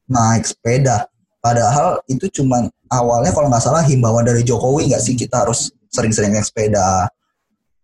naik 0.07 0.47
sepeda? 0.47 1.11
Padahal 1.43 2.01
itu 2.07 2.31
cuman 2.41 2.71
awalnya 3.01 3.35
kalau 3.35 3.51
nggak 3.51 3.65
salah 3.65 3.83
himbauan 3.83 4.23
dari 4.23 4.47
Jokowi 4.47 4.95
nggak 4.95 5.03
sih 5.03 5.15
kita 5.19 5.43
harus 5.43 5.75
sering-sering 5.91 6.35
naik 6.35 6.47
sepeda. 6.47 7.11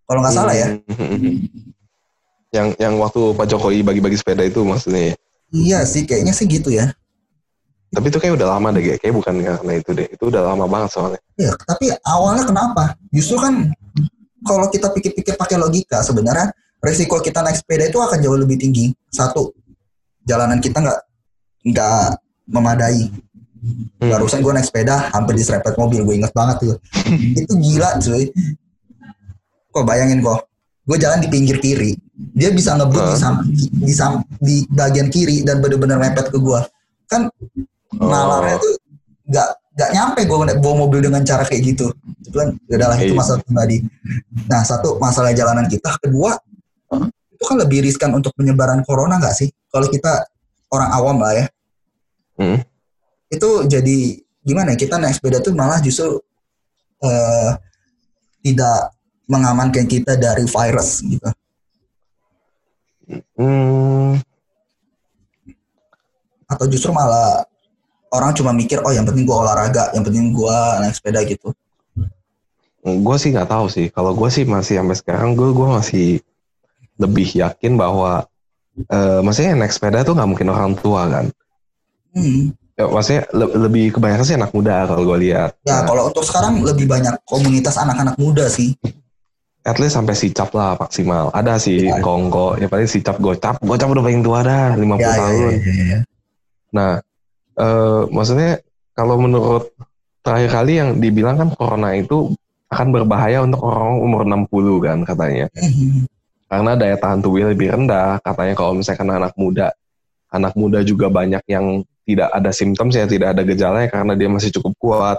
Kalau 0.06 0.20
nggak 0.22 0.34
salah 0.34 0.54
ya. 0.54 0.74
Hmm. 0.90 1.46
Yang 2.50 2.68
yang 2.82 2.94
waktu 2.98 3.20
Pak 3.38 3.46
Jokowi 3.46 3.86
bagi-bagi 3.86 4.18
sepeda 4.18 4.42
itu 4.42 4.66
maksudnya. 4.66 5.14
ya. 5.14 5.16
Iya 5.50 5.78
sih, 5.86 6.02
kayaknya 6.06 6.34
sih 6.34 6.46
gitu 6.46 6.70
ya. 6.70 6.90
Tapi 7.90 8.06
itu 8.06 8.22
kayak 8.22 8.38
udah 8.38 8.54
lama 8.54 8.70
deh, 8.70 8.98
kayak 9.02 9.14
bukan 9.14 9.34
karena 9.42 9.72
itu 9.74 9.90
deh. 9.90 10.06
Itu 10.06 10.30
udah 10.30 10.42
lama 10.54 10.70
banget 10.70 10.94
soalnya. 10.94 11.20
Iya, 11.34 11.54
tapi 11.66 11.90
awalnya 12.06 12.46
kenapa? 12.46 12.94
Justru 13.10 13.34
kan 13.42 13.66
kalau 14.46 14.70
kita 14.70 14.94
pikir-pikir 14.94 15.34
pakai 15.34 15.58
logika, 15.58 15.98
sebenarnya 16.06 16.54
resiko 16.78 17.18
kita 17.18 17.42
naik 17.42 17.58
sepeda 17.58 17.90
itu 17.90 17.98
akan 17.98 18.18
jauh 18.22 18.38
lebih 18.38 18.62
tinggi. 18.62 18.94
Satu, 19.10 19.50
jalanan 20.22 20.62
kita 20.62 20.78
nggak 20.78 21.00
nggak 21.66 22.06
memadai. 22.46 23.10
Hmm. 23.60 24.08
Barusan 24.08 24.40
gue 24.40 24.52
naik 24.52 24.64
sepeda, 24.64 25.12
hampir 25.12 25.36
diserempet 25.36 25.76
mobil, 25.76 26.00
gue 26.00 26.14
inget 26.16 26.32
banget 26.32 26.56
tuh. 26.60 26.76
itu 27.36 27.52
gila 27.52 28.00
cuy. 28.00 28.32
Kok 29.68 29.84
bayangin 29.84 30.18
kok, 30.20 30.48
gue 30.82 30.96
jalan 30.96 31.20
di 31.20 31.28
pinggir 31.28 31.60
kiri, 31.60 31.92
dia 32.32 32.50
bisa 32.50 32.74
ngebut 32.74 32.98
di, 32.98 33.12
Hah? 33.12 33.18
sam- 33.18 33.44
di, 33.78 33.92
sam- 33.92 34.24
di 34.40 34.56
bagian 34.66 35.06
kiri 35.06 35.44
dan 35.44 35.60
bener-bener 35.60 35.94
mepet 35.96 36.28
ke 36.28 36.38
gue. 36.38 36.60
Kan 37.06 37.28
Oh. 37.90 38.06
nalarnya 38.06 38.54
tuh 38.56 38.72
nggak 39.26 39.48
nggak 39.74 39.90
nyampe 39.92 40.20
gue 40.22 40.36
bawa 40.56 40.74
mobil 40.78 41.02
dengan 41.02 41.20
cara 41.20 41.42
kayak 41.42 41.62
gitu. 41.68 41.90
Itu 42.22 42.32
kan 42.32 42.54
udahlah 42.64 42.94
itu 42.96 43.12
Iya. 43.12 43.18
masalah 43.18 43.40
pribadi. 43.42 43.76
Nah 44.46 44.62
satu 44.62 44.94
masalah 44.96 45.34
jalanan 45.34 45.66
kita, 45.66 45.98
kedua 45.98 46.38
itu 47.30 47.44
kan 47.44 47.56
lebih 47.58 47.82
riskan 47.82 48.14
untuk 48.14 48.30
penyebaran 48.32 48.86
corona 48.86 49.18
nggak 49.18 49.34
sih? 49.34 49.50
Kalau 49.68 49.86
kita 49.86 50.22
orang 50.70 50.90
awam 50.90 51.16
lah 51.18 51.32
ya, 51.34 51.46
Hmm. 52.38 52.62
Itu 53.30 53.48
jadi 53.70 53.96
gimana 54.42 54.74
ya? 54.74 54.78
Kita 54.82 54.98
naik 54.98 55.16
sepeda 55.16 55.38
tuh 55.38 55.54
malah 55.54 55.78
justru 55.78 56.18
eh, 57.00 57.50
tidak 58.42 58.92
mengamankan 59.30 59.86
kita 59.86 60.18
dari 60.18 60.44
virus 60.44 61.06
gitu. 61.06 61.30
Hmm. 63.38 64.18
Atau 66.50 66.66
justru 66.66 66.90
malah 66.90 67.46
orang 68.10 68.34
cuma 68.34 68.50
mikir 68.50 68.82
oh 68.82 68.90
yang 68.90 69.06
penting 69.06 69.22
gua 69.22 69.46
olahraga, 69.46 69.94
yang 69.94 70.02
penting 70.02 70.34
gua 70.34 70.82
naik 70.82 70.98
sepeda 70.98 71.22
gitu. 71.22 71.54
Gue 72.80 73.16
sih 73.20 73.30
nggak 73.30 73.50
tahu 73.50 73.68
sih. 73.68 73.86
Kalau 73.92 74.16
gue 74.16 74.28
sih 74.32 74.48
masih 74.48 74.80
sampai 74.80 74.96
sekarang 74.96 75.36
gue 75.36 75.52
gue 75.52 75.68
masih 75.68 76.06
lebih 76.96 77.28
yakin 77.36 77.76
bahwa 77.76 78.24
eh 78.88 79.20
maksudnya 79.20 79.52
naik 79.52 79.68
sepeda 79.68 80.00
tuh 80.00 80.16
nggak 80.16 80.30
mungkin 80.30 80.48
orang 80.48 80.72
tua 80.80 81.04
kan. 81.12 81.26
Hmm. 82.16 82.56
Ya, 82.80 82.88
maksudnya 82.88 83.22
le- 83.36 83.56
lebih 83.60 83.92
kebanyakan 83.92 84.24
sih 84.24 84.36
anak 84.40 84.56
muda 84.56 84.88
kalau 84.88 85.04
gue 85.04 85.18
lihat. 85.20 85.52
Ya 85.62 85.68
Nah, 85.74 85.80
kalau 85.84 86.08
untuk 86.08 86.24
sekarang 86.24 86.64
lebih 86.64 86.88
banyak 86.88 87.12
komunitas 87.28 87.76
anak-anak 87.76 88.16
muda 88.16 88.48
sih. 88.48 88.72
at 89.60 89.76
least 89.76 89.92
sampai 89.92 90.16
sicap 90.16 90.48
lah 90.56 90.72
maksimal. 90.74 91.28
Ada 91.36 91.60
sih 91.60 91.84
Ya. 91.84 92.00
kongko, 92.00 92.56
ya 92.56 92.64
paling 92.64 92.88
sicap 92.88 93.20
gocap. 93.20 93.60
Gocap 93.60 93.92
udah 93.92 94.00
paling 94.00 94.24
tua 94.24 94.40
dah, 94.40 94.72
50 94.72 95.04
Ya, 95.04 95.12
ya, 95.12 95.20
tahun. 95.20 95.52
ya, 95.52 95.60
ya, 95.60 95.84
ya. 95.84 95.98
Nah, 96.72 96.90
eh, 97.54 98.00
maksudnya 98.08 98.64
kalau 98.96 99.20
menurut 99.20 99.68
terakhir 100.24 100.50
kali 100.50 100.72
yang 100.80 100.96
dibilang 100.96 101.36
kan 101.36 101.48
corona 101.52 101.92
itu 101.92 102.32
akan 102.72 102.88
berbahaya 102.88 103.44
untuk 103.44 103.60
orang 103.60 104.00
umur 104.00 104.24
60 104.24 104.80
kan 104.80 105.04
katanya. 105.04 105.52
Mhm. 105.52 106.08
Karena 106.48 106.72
daya 106.72 106.96
tahan 106.96 107.20
tubuhnya 107.20 107.52
lebih 107.52 107.68
rendah. 107.68 108.16
Katanya 108.24 108.56
kalau 108.56 108.72
misalkan 108.72 109.12
anak 109.12 109.36
muda, 109.36 109.76
anak 110.32 110.56
muda 110.56 110.80
juga 110.80 111.12
banyak 111.12 111.44
yang 111.44 111.84
tidak 112.04 112.28
ada 112.32 112.50
simptom 112.50 112.88
ya, 112.90 113.06
tidak 113.06 113.36
ada 113.36 113.42
gejalanya 113.46 113.88
karena 113.88 114.12
dia 114.16 114.28
masih 114.28 114.50
cukup 114.54 114.72
kuat. 114.80 115.18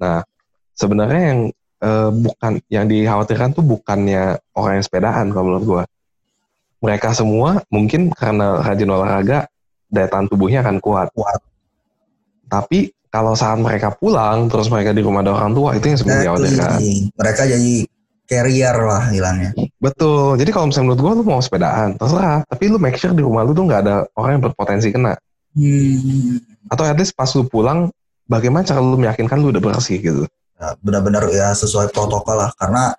Nah, 0.00 0.22
sebenarnya 0.76 1.22
yang 1.32 1.40
eh, 1.82 2.10
bukan 2.12 2.52
yang 2.68 2.84
dikhawatirkan 2.88 3.56
tuh 3.56 3.64
bukannya 3.64 4.40
orang 4.56 4.80
yang 4.80 4.84
sepedaan 4.84 5.26
kalau 5.32 5.44
menurut 5.52 5.64
gua. 5.64 5.84
Mereka 6.84 7.16
semua 7.16 7.64
mungkin 7.72 8.12
karena 8.12 8.60
rajin 8.60 8.92
olahraga 8.92 9.48
daya 9.88 10.08
tahan 10.12 10.28
tubuhnya 10.28 10.60
akan 10.60 10.76
kuat. 10.78 11.08
Kuat. 11.16 11.40
Tapi 12.46 12.92
kalau 13.08 13.32
saat 13.32 13.56
mereka 13.56 13.96
pulang 13.96 14.46
terus 14.52 14.68
mereka 14.68 14.92
di 14.92 15.00
rumah 15.00 15.24
ada 15.24 15.32
orang 15.32 15.56
tua 15.56 15.72
itu 15.72 15.88
yang 15.88 15.98
sebenarnya 15.98 16.22
dikhawatirkan. 16.28 16.52
Exactly. 16.52 16.94
Mereka 17.16 17.42
jadi 17.48 17.74
carrier 18.26 18.76
lah 18.76 19.02
hilangnya. 19.08 19.50
Betul. 19.78 20.36
Jadi 20.36 20.50
kalau 20.52 20.66
misalnya 20.68 20.86
menurut 20.92 21.00
gua 21.00 21.12
lu 21.16 21.24
mau 21.24 21.40
sepedaan 21.40 21.96
terserah, 21.96 22.44
tapi 22.44 22.64
lu 22.68 22.76
make 22.76 22.98
sure 23.00 23.14
di 23.16 23.24
rumah 23.24 23.46
lu 23.46 23.56
tuh 23.56 23.64
nggak 23.64 23.80
ada 23.86 23.96
orang 24.18 24.30
yang 24.36 24.42
berpotensi 24.50 24.92
kena. 24.92 25.16
Hmm. 25.56 26.38
Atau 26.68 26.84
at 26.84 26.96
least 27.00 27.16
pas 27.16 27.30
lu 27.32 27.48
pulang 27.48 27.88
bagaimana 28.28 28.62
cara 28.68 28.84
lu 28.84 29.00
meyakinkan 29.00 29.40
lu 29.40 29.50
udah 29.50 29.62
bersih 29.62 29.98
gitu. 29.98 30.28
Ya, 30.56 30.76
benar-benar 30.80 31.28
ya 31.32 31.52
sesuai 31.52 31.92
protokol 31.92 32.36
lah 32.40 32.52
karena 32.56 32.92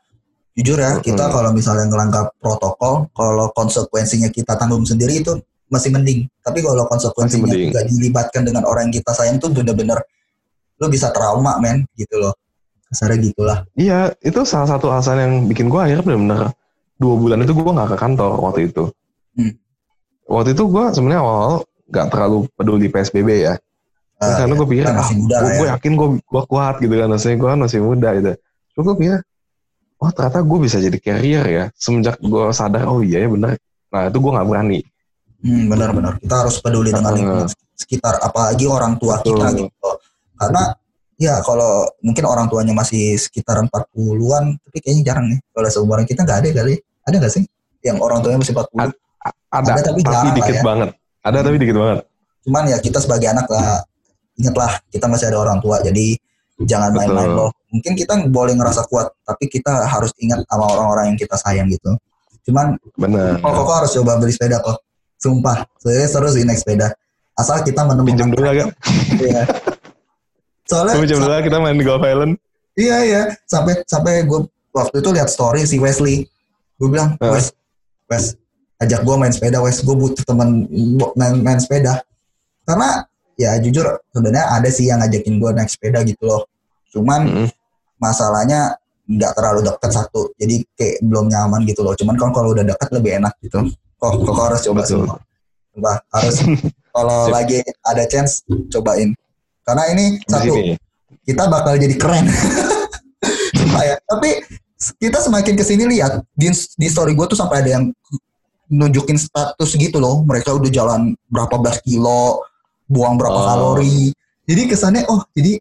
jujur 0.58 0.78
ya 0.78 0.98
kita 1.02 1.30
Mm-mm. 1.30 1.36
kalau 1.38 1.50
misalnya 1.54 1.86
ngelanggar 1.86 2.34
protokol 2.41 3.06
kalau 3.13 3.50
konsekuensinya 3.54 4.34
kita 4.34 4.58
tanggung 4.58 4.82
sendiri 4.86 5.22
itu 5.22 5.38
masih 5.70 5.93
mending 5.93 6.26
tapi 6.41 6.65
kalau 6.65 6.89
konsekuensinya 6.89 7.46
nggak 7.46 7.86
dilibatkan 7.93 8.41
dengan 8.41 8.65
orang 8.65 8.89
yang 8.89 9.02
kita 9.02 9.13
sayang 9.13 9.38
tuh 9.38 9.54
bener-bener 9.54 10.02
lu 10.82 10.89
bisa 10.89 11.13
trauma 11.13 11.62
men 11.62 11.86
gitu 11.93 12.17
loh 12.17 12.34
kasarnya 12.89 13.17
gitulah 13.30 13.58
Iya, 13.78 14.17
itu 14.24 14.41
salah 14.48 14.65
satu 14.65 14.89
alasan 14.89 15.17
yang 15.22 15.34
bikin 15.46 15.70
gua 15.70 15.86
akhirnya 15.86 16.06
bener-bener 16.06 16.39
dua 16.98 17.13
bulan 17.20 17.39
itu 17.46 17.54
gua 17.54 17.72
nggak 17.78 17.89
ke 17.93 17.98
kantor 18.02 18.32
waktu 18.41 18.60
itu. 18.74 18.84
Hmm. 19.38 19.54
Waktu 20.26 20.50
itu 20.58 20.63
gua 20.65 20.89
sebenarnya 20.89 21.22
awal 21.22 21.67
nggak 21.88 22.08
terlalu 22.12 22.38
peduli 22.54 22.88
PSBB 22.88 23.30
ya. 23.43 23.56
Ah, 24.17 24.34
karena 24.41 24.54
ya, 24.54 24.60
gue 24.60 24.67
pikir, 24.67 24.86
ah, 24.89 25.10
muda 25.13 25.36
gue 25.45 25.52
ya 25.62 25.78
yakin 25.78 25.91
gue 25.93 26.10
kuat 26.50 26.76
gitu 26.82 26.89
kan, 26.89 27.06
maksudnya 27.06 27.38
gue 27.38 27.50
kan 27.54 27.60
masih 27.62 27.80
muda 27.86 28.10
gitu. 28.17 28.32
Cuma 28.73 28.82
gue 28.89 28.95
pikir, 28.97 29.17
oh 29.97 30.10
ternyata 30.10 30.39
gue 30.41 30.60
bisa 30.60 30.78
jadi 30.82 30.97
carrier 30.97 31.45
ya. 31.45 31.63
Semenjak 31.78 32.17
gue 32.17 32.50
sadar, 32.50 32.89
oh 32.89 33.06
iya 33.06 33.21
ya 33.23 33.30
bener. 33.30 33.62
Nah 33.93 34.10
itu 34.10 34.17
gue 34.17 34.32
nggak 34.34 34.47
berani. 34.50 34.80
hmm, 35.38 35.69
benar-benar 35.69 36.17
kita 36.17 36.34
harus 36.34 36.58
peduli 36.58 36.89
dengan 36.89 37.13
lingkungan 37.13 37.45
sekitar 37.78 38.17
apalagi 38.26 38.65
orang 38.65 38.97
tua 38.97 39.21
Betul. 39.21 39.38
kita 39.38 39.47
gitu 39.54 39.89
karena 40.34 40.63
ya 41.13 41.38
kalau 41.45 41.86
mungkin 42.02 42.26
orang 42.26 42.50
tuanya 42.50 42.73
masih 42.73 43.13
sekitar 43.21 43.62
40-an 43.62 44.58
tapi 44.58 44.78
kayaknya 44.82 45.13
jarang 45.13 45.30
nih 45.30 45.38
kalau 45.54 45.69
seumuran 45.69 46.10
kita 46.10 46.26
nggak 46.26 46.41
ada 46.41 46.50
kali 46.58 46.73
ada 47.06 47.15
nggak 47.21 47.34
sih 47.38 47.45
yang 47.86 48.02
orang 48.02 48.26
tuanya 48.26 48.41
masih 48.41 48.58
40 48.58 48.82
Ad- 48.82 48.97
A- 49.21 49.36
Ada, 49.62 49.69
Ada, 49.78 49.82
tapi 49.93 50.02
tapi, 50.02 50.28
dikit 50.41 50.56
ya. 50.58 50.63
banget. 50.65 50.89
Ada 51.23 51.45
tapi 51.45 51.58
dikit 51.62 51.77
banget. 51.77 52.06
cuman 52.47 52.63
ya 52.71 52.77
kita 52.80 53.03
sebagai 53.03 53.27
anak 53.27 53.43
lah 53.51 53.84
ingatlah 54.39 54.80
kita 54.88 55.06
masih 55.12 55.27
ada 55.27 55.43
orang 55.43 55.60
tua 55.60 55.84
jadi 55.84 56.15
jangan 56.63 56.95
main-main 56.95 57.27
loh 57.27 57.51
mungkin 57.67 57.91
kita 57.91 58.15
boleh 58.32 58.56
ngerasa 58.56 58.88
kuat 58.88 59.12
tapi 59.27 59.51
kita 59.51 59.84
harus 59.84 60.15
ingat 60.23 60.47
sama 60.47 60.63
orang-orang 60.71 61.12
yang 61.12 61.17
kita 61.19 61.36
sayang 61.36 61.67
gitu 61.67 61.91
cuman 62.47 62.80
Bener. 62.95 63.36
kok 63.43 63.51
kok 63.51 63.75
harus 63.84 63.91
coba 63.99 64.15
beli 64.15 64.32
sepeda 64.32 64.63
kok 64.63 64.80
sumpah 65.19 65.67
saya 65.75 66.08
seru 66.08 66.32
sih 66.32 66.47
naik 66.47 66.63
sepeda 66.63 66.95
asal 67.38 67.62
kita 67.62 67.86
menemukan 67.86 68.17
Pinjam 68.17 68.30
dulu 68.34 68.47
agak. 68.49 68.67
Iya. 69.21 69.43
soalnya 70.65 70.93
Tapi 70.97 71.06
jam 71.06 71.19
dua 71.21 71.39
kita 71.45 71.58
main 71.62 71.77
di 71.77 71.86
Golf 71.86 72.03
Island. 72.03 72.34
Iya 72.77 72.97
iya 73.06 73.21
sampai 73.45 73.82
sampai 73.86 74.25
gue 74.25 74.45
waktu 74.73 75.01
itu 75.01 75.10
lihat 75.13 75.30
story 75.30 75.63
si 75.63 75.77
Wesley. 75.77 76.25
Gue 76.77 76.89
bilang? 76.89 77.17
Wes 77.21 77.53
Wes 78.10 78.38
ajak 78.78 79.02
gue 79.02 79.16
main 79.18 79.34
sepeda 79.34 79.58
Wes 79.62 79.82
gue 79.82 79.96
butuh 79.96 80.24
teman 80.24 80.70
main, 81.18 81.34
main 81.42 81.60
sepeda. 81.60 82.02
Karena 82.68 83.06
ya 83.38 83.58
jujur 83.62 83.86
sebenarnya 84.13 84.46
ada 84.54 84.70
sih 84.70 84.90
yang 84.90 85.02
ngajakin 85.02 85.38
gue 85.38 85.52
naik 85.54 85.70
sepeda 85.70 86.02
gitu 86.06 86.24
loh. 86.26 86.46
Cuman 86.94 87.22
Mm-mm. 87.26 87.48
masalahnya 87.98 88.78
nggak 89.08 89.40
terlalu 89.40 89.63
dekat 89.63 89.92
satu 89.96 90.36
jadi 90.36 90.68
kayak 90.76 90.96
belum 91.02 91.26
nyaman 91.32 91.63
gitu 91.66 91.82
loh. 91.82 91.94
Cuman 91.98 92.16
kan 92.20 92.30
kalau 92.36 92.54
udah 92.54 92.66
dekat 92.66 92.90
lebih 92.94 93.18
enak 93.24 93.34
gitu. 93.42 93.66
Kok 93.98 94.12
kok 94.22 94.36
harus 94.38 94.62
coba 94.62 94.82
Betul. 94.84 94.90
semua. 95.06 95.18
Coba 95.74 95.92
harus 96.13 96.36
kalau 96.96 97.20
lagi 97.34 97.58
ada 97.82 98.04
chance 98.06 98.46
cobain. 98.70 99.13
Karena 99.66 99.84
ini 99.92 100.22
satu 100.24 100.54
sini. 100.54 100.74
kita 101.26 101.50
bakal 101.50 101.78
jadi 101.78 101.96
keren. 101.98 102.26
Ya. 103.78 103.94
Tapi 104.04 104.42
kita 104.98 105.22
semakin 105.22 105.54
ke 105.56 105.63
sini 105.66 105.86
lihat 105.88 106.22
di, 106.34 106.50
di 106.52 106.88
story 106.90 107.13
gue 107.16 107.26
tuh 107.30 107.38
sampai 107.38 107.66
ada 107.66 107.70
yang 107.80 107.84
nunjukin 108.67 109.15
status 109.15 109.75
gitu 109.75 109.97
loh. 109.97 110.23
Mereka 110.23 110.51
udah 110.53 110.69
jalan 110.69 111.15
berapa 111.27 111.56
belas 111.58 111.80
kilo, 111.82 112.43
buang 112.86 113.15
berapa 113.15 113.36
Oh. 113.36 113.45
kalori. 113.45 114.12
Jadi 114.47 114.62
kesannya 114.65 115.03
oh 115.08 115.23
jadi 115.32 115.60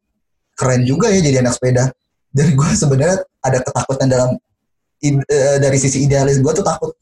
keren 0.54 0.86
juga 0.86 1.10
ya 1.10 1.20
jadi 1.20 1.42
anak 1.42 1.58
sepeda. 1.58 1.90
Dan 2.30 2.52
gue 2.52 2.68
sebenarnya 2.70 3.16
ada 3.40 3.58
ketakutan 3.60 4.06
dalam 4.06 4.30
eh, 5.02 5.56
dari 5.58 5.78
sisi 5.78 6.04
idealis 6.04 6.38
gue 6.38 6.52
tuh 6.52 6.62
takut. 6.62 6.92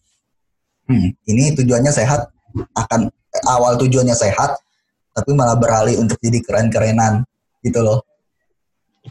Hmm, 0.85 1.13
ini 1.25 1.57
tujuannya 1.57 1.91
sehat 1.91 2.29
akan 2.77 3.09
eh, 3.09 3.45
awal 3.49 3.75
tujuannya 3.77 4.13
sehat 4.13 4.61
tapi 5.15 5.31
malah 5.31 5.55
beralih 5.55 5.97
untuk 5.97 6.19
jadi 6.19 6.43
keren-kerenan 6.43 7.23
gitu 7.63 7.81
loh. 7.81 8.03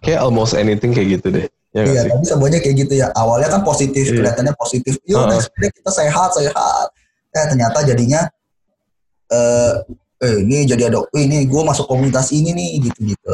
Kayak 0.02 0.26
almost 0.26 0.54
anything 0.54 0.92
kayak 0.92 1.22
gitu 1.22 1.28
deh. 1.32 1.48
Ya 1.74 1.82
Iya, 1.90 2.02
tapi 2.06 2.26
semuanya 2.28 2.60
kayak 2.62 2.76
gitu 2.86 2.94
ya. 3.02 3.10
Awalnya 3.18 3.50
kan 3.50 3.62
positif, 3.66 4.06
Iya. 4.06 4.14
kelihatannya 4.22 4.54
positif. 4.54 4.94
Yuk, 5.10 5.18
Heeh. 5.18 5.30
naik 5.34 5.42
sepeda 5.42 5.68
kita 5.74 5.92
sehat, 5.92 6.30
sehat. 6.38 6.83
Eh, 7.34 7.46
ternyata 7.50 7.82
jadinya 7.82 8.22
eh 9.28 9.74
eh 10.24 10.36
ini 10.46 10.64
jadi 10.64 10.88
ada, 10.88 11.02
"Wih, 11.12 11.26
ini 11.26 11.44
gue 11.44 11.62
masuk 11.62 11.86
komunitas 11.86 12.32
ini 12.32 12.54
nih, 12.54 12.70
gitu-gitu. 12.80 13.34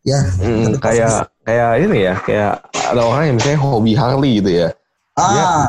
Ya, 0.00 0.20
Hmm, 0.36 0.74
kayak 0.76 1.28
kayak 1.44 1.70
ini 1.80 1.98
ya, 2.04 2.14
kayak 2.18 2.52
ada 2.72 3.00
orang 3.00 3.22
yang 3.28 3.36
misalnya 3.36 3.60
hobi 3.60 3.92
Harley 3.92 4.40
gitu 4.40 4.50
ya. 4.64 4.68
ah, 5.14 5.68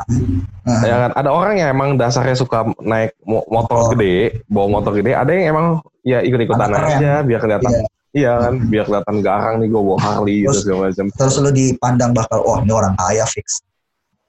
Nah, 0.61 0.81
Ya 0.85 0.95
kan, 0.95 1.11
ada 1.17 1.29
orang 1.29 1.57
yang 1.57 1.69
emang 1.69 1.89
dasarnya 1.97 2.37
suka 2.37 2.63
naik 2.79 3.17
mo- 3.25 3.43
motor 3.49 3.77
Oh. 3.77 3.89
gede, 3.91 4.39
bawa 4.47 4.79
motor 4.79 4.93
gede. 4.93 5.11
Ada 5.11 5.31
yang 5.33 5.45
emang 5.51 5.67
ya 6.01 6.21
ikut-ikutan 6.21 6.69
aja 6.69 7.19
biar 7.21 7.39
kelihatan. 7.39 7.71
Iya. 7.71 7.81
Iya 8.11 8.31
kan, 8.37 8.53
biar 8.67 8.83
kelihatan 8.85 9.15
garang 9.21 9.55
nih 9.59 9.67
gue 9.67 9.81
bawa 9.81 9.99
Harley 9.99 10.35
gitu 10.41 10.51
Terus- 10.51 10.63
segala 10.63 10.79
macam. 10.87 11.05
terus 11.09 11.35
lu 11.37 11.49
dipandang 11.49 12.11
bakal, 12.11 12.39
wah 12.41 12.59
ini 12.59 12.71
orang 12.71 12.93
kaya 12.93 13.25
fix. 13.25 13.59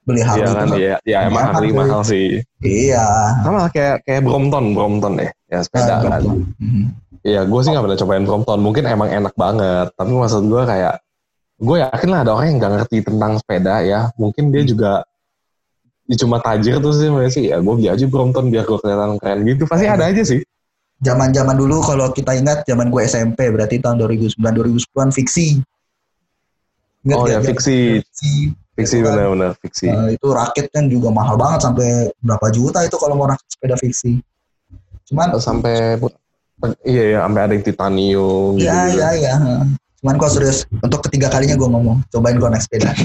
Beli 0.03 0.19
Harley 0.19 0.43
Iya 0.43 0.51
kan, 0.51 0.67
itu. 0.67 0.75
iya, 0.75 0.95
ya 1.07 1.17
emang 1.31 1.47
Mahal 1.47 1.53
Harley 1.55 1.71
mahal 1.71 2.01
sih. 2.03 2.27
Iya. 2.59 3.07
Sama 3.39 3.71
kayak 3.71 4.03
kayak 4.03 4.21
Brompton, 4.27 4.75
Brompton 4.75 5.13
ya, 5.15 5.29
ya 5.47 5.59
sepeda 5.63 6.03
kan. 6.03 6.21
Mhm. 6.59 6.83
Iya, 7.23 7.47
gue 7.47 7.59
sih 7.63 7.71
nggak 7.71 7.83
pernah 7.87 7.99
cobain 8.03 8.25
Brompton. 8.27 8.59
Mungkin 8.59 8.83
emang 8.83 9.07
enak 9.07 9.31
banget, 9.39 9.87
tapi 9.95 10.11
maksud 10.11 10.43
gue 10.43 10.63
kayak 10.67 10.99
gue 11.63 11.77
yakin 11.79 12.09
lah 12.11 12.19
ada 12.27 12.31
orang 12.35 12.47
yang 12.51 12.57
nggak 12.59 12.73
ngerti 12.83 12.97
tentang 13.07 13.31
sepeda 13.39 13.79
ya. 13.79 14.11
Mungkin 14.19 14.51
dia 14.51 14.67
juga 14.67 15.07
dia 16.03 16.19
cuma 16.19 16.43
tajir 16.43 16.83
tuh 16.83 16.91
sih, 16.91 17.07
sih 17.31 17.43
ya 17.47 17.63
gue 17.63 17.73
beli 17.79 17.87
aja 17.87 18.03
Brompton 18.03 18.51
biar 18.51 18.67
gue 18.67 18.75
kelihatan 18.75 19.15
keren 19.23 19.39
gitu. 19.47 19.63
Pasti 19.71 19.87
ada 19.87 20.11
aja 20.11 20.19
sih. 20.19 20.43
Zaman-zaman 20.99 21.55
dulu 21.55 21.79
kalau 21.79 22.11
kita 22.11 22.35
ingat 22.35 22.67
zaman 22.67 22.91
gue 22.91 23.07
SMP 23.07 23.47
berarti 23.55 23.79
tahun 23.79 24.03
2009 24.03 24.35
2010-an 24.35 25.11
fiksi. 25.15 25.63
Ingat 27.07 27.17
Oh 27.19 27.27
ya 27.27 27.39
fiksi, 27.39 28.03
fiksi. 28.03 28.62
Fiksi 28.73 28.99
Gitu 28.99 29.05
kan. 29.05 29.13
benar-benar 29.15 29.51
fiksi. 29.61 29.85
Nah, 29.89 30.09
itu 30.09 30.27
rakit 30.33 30.65
kan 30.73 30.89
juga 30.89 31.09
mahal 31.13 31.35
banget 31.37 31.59
sampai 31.61 32.09
berapa 32.21 32.47
juta 32.49 32.79
itu 32.81 32.95
kalau 32.97 33.13
mau 33.17 33.27
rakit 33.29 33.47
sepeda 33.49 33.75
fiksi. 33.77 34.17
Cuman 35.09 35.35
sampai 35.37 35.99
iya 36.87 37.03
ya 37.17 37.19
sampai 37.27 37.41
ada 37.43 37.53
yang 37.53 37.65
titanium 37.65 38.55
gitu. 38.57 38.65
ya 38.65 38.79
ya 38.89 39.09
ya. 39.13 39.35
Cuman 40.01 40.15
kok 40.19 40.31
serius 40.35 40.65
untuk 40.83 40.99
ketiga 41.07 41.31
kalinya 41.31 41.55
gue 41.55 41.69
ngomong 41.69 41.97
cobain 42.11 42.35
gue 42.35 42.49
naik 42.49 42.63
sepeda. 42.65 42.91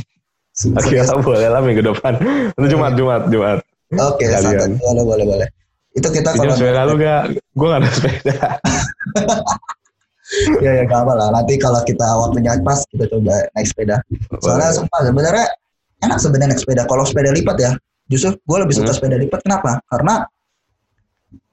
Oke, 0.59 0.91
Serius. 0.91 1.15
boleh 1.23 1.47
lah 1.47 1.63
minggu 1.63 1.87
depan. 1.87 2.19
Itu 2.59 2.67
Jumat, 2.67 2.99
Jumat, 2.99 3.31
Jumat. 3.31 3.63
Oke, 3.95 4.27
Sekalian. 4.27 4.75
santai. 4.75 4.83
boleh 4.83 5.05
boleh 5.07 5.25
boleh. 5.31 5.49
Itu 5.95 6.11
kita 6.11 6.35
Pinjam 6.35 6.51
kalau 6.51 6.59
sepeda 6.59 6.81
lu 6.83 6.95
gak? 6.99 7.23
Gue 7.55 7.67
gak 7.71 7.79
ada 7.79 7.91
sepeda. 7.95 8.37
ya 10.61 10.71
ya 10.79 10.83
gak 10.85 11.01
apa 11.07 11.13
lah. 11.17 11.29
Nanti 11.33 11.57
kalau 11.57 11.81
kita 11.83 12.05
waktunya 12.05 12.53
pas 12.61 12.85
kita 12.89 13.05
coba 13.09 13.35
naik 13.57 13.67
sepeda. 13.67 13.97
Soalnya 14.41 14.69
sumpah 14.77 15.01
sebenarnya 15.05 15.47
enak 16.05 16.19
sebenarnya 16.21 16.49
naik 16.55 16.61
sepeda. 16.63 16.83
Kalau 16.85 17.05
sepeda 17.05 17.31
lipat 17.33 17.57
ya, 17.59 17.71
justru 18.07 18.37
gue 18.37 18.59
lebih 18.61 18.75
suka 18.77 18.93
Hmm. 18.93 18.99
sepeda 18.99 19.17
lipat. 19.19 19.41
Kenapa? 19.43 19.81
Karena 19.89 20.15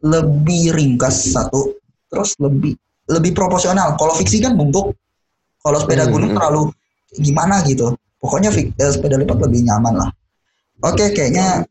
lebih 0.06 0.72
ringkas 0.76 1.34
satu, 1.34 1.76
terus 2.08 2.38
lebih 2.38 2.78
lebih 3.06 3.32
proporsional. 3.34 3.94
Kalau 3.98 4.14
fiksi 4.18 4.42
kan 4.42 4.58
bungkuk. 4.58 4.94
Kalau 5.66 5.82
sepeda 5.82 6.06
Hmm, 6.06 6.14
gunung 6.14 6.30
hmm. 6.34 6.38
terlalu 6.38 6.62
gimana 7.18 7.66
gitu. 7.66 7.98
Pokoknya 8.22 8.54
fik- 8.54 8.78
eh, 8.78 8.92
sepeda 8.94 9.18
lipat 9.18 9.38
lebih 9.42 9.66
nyaman 9.66 9.94
lah. 9.98 10.10
Oke, 10.86 11.10
kayaknya 11.10 11.66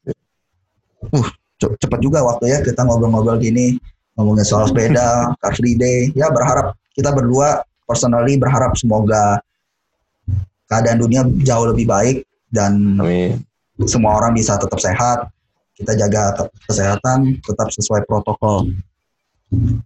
uh 1.14 1.28
ce- 1.54 1.74
cepat 1.78 1.98
juga 2.02 2.26
waktu 2.26 2.50
ya 2.50 2.58
kita 2.58 2.82
ngobrol-ngobrol 2.82 3.38
gini 3.38 3.78
ngomongin 4.18 4.42
soal 4.42 4.66
sepeda, 4.66 5.30
Car 5.38 5.54
Free 5.54 5.78
Day. 5.78 6.10
Ya 6.14 6.26
berharap 6.30 6.74
kita 6.94 7.10
berdua 7.10 7.66
personally 7.84 8.38
berharap 8.38 8.72
semoga 8.78 9.42
keadaan 10.70 10.98
dunia 11.02 11.26
jauh 11.44 11.66
lebih 11.68 11.84
baik 11.90 12.16
dan 12.48 12.96
Amin. 12.96 13.42
semua 13.84 14.16
orang 14.16 14.32
bisa 14.32 14.56
tetap 14.56 14.78
sehat. 14.78 15.28
Kita 15.74 15.90
jaga 15.98 16.30
ke- 16.38 16.54
kesehatan, 16.70 17.42
tetap 17.42 17.66
sesuai 17.74 18.06
protokol. 18.06 18.70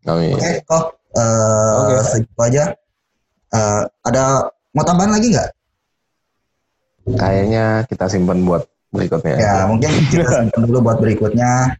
Amin. 0.05 0.37
Oke, 0.37 0.61
kok 0.69 0.85
eh, 1.17 1.75
Oke. 1.81 1.97
segitu 2.13 2.41
aja. 2.45 2.65
Eh, 3.49 3.83
ada 4.05 4.53
mau 4.77 4.85
tambahan 4.85 5.17
lagi 5.17 5.33
nggak? 5.33 5.51
Kayaknya 7.17 7.89
kita 7.89 8.05
simpan 8.05 8.45
buat 8.45 8.69
berikutnya. 8.93 9.41
Ya 9.41 9.65
mungkin 9.65 9.89
kita 10.13 10.45
simpan 10.45 10.61
dulu 10.69 10.93
buat 10.93 11.01
berikutnya 11.01 11.73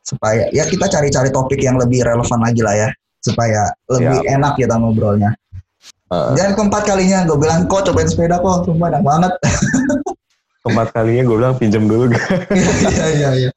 supaya 0.00 0.48
ya 0.50 0.64
kita 0.64 0.88
cari-cari 0.88 1.28
topik 1.28 1.60
yang 1.60 1.76
lebih 1.76 2.02
relevan 2.02 2.40
lagi 2.42 2.64
lah 2.64 2.74
ya 2.74 2.88
supaya 3.22 3.70
lebih 3.88 4.20
enak 4.26 4.52
kita 4.58 4.74
ngobrolnya. 4.76 5.30
Uh, 6.12 6.36
Dan 6.36 6.52
keempat 6.52 6.84
kalinya 6.84 7.24
gue 7.24 7.38
bilang 7.40 7.64
kok 7.64 7.88
cobain 7.88 8.04
sepeda 8.04 8.36
kok, 8.36 8.68
sumpah 8.68 8.92
enak 8.92 9.02
banget. 9.02 9.32
keempat 10.62 10.88
kalinya 10.92 11.22
gue 11.24 11.36
bilang 11.40 11.54
pinjam 11.56 11.88
dulu. 11.88 12.10
Iya 12.92 13.06
iya 13.16 13.30
iya. 13.46 13.50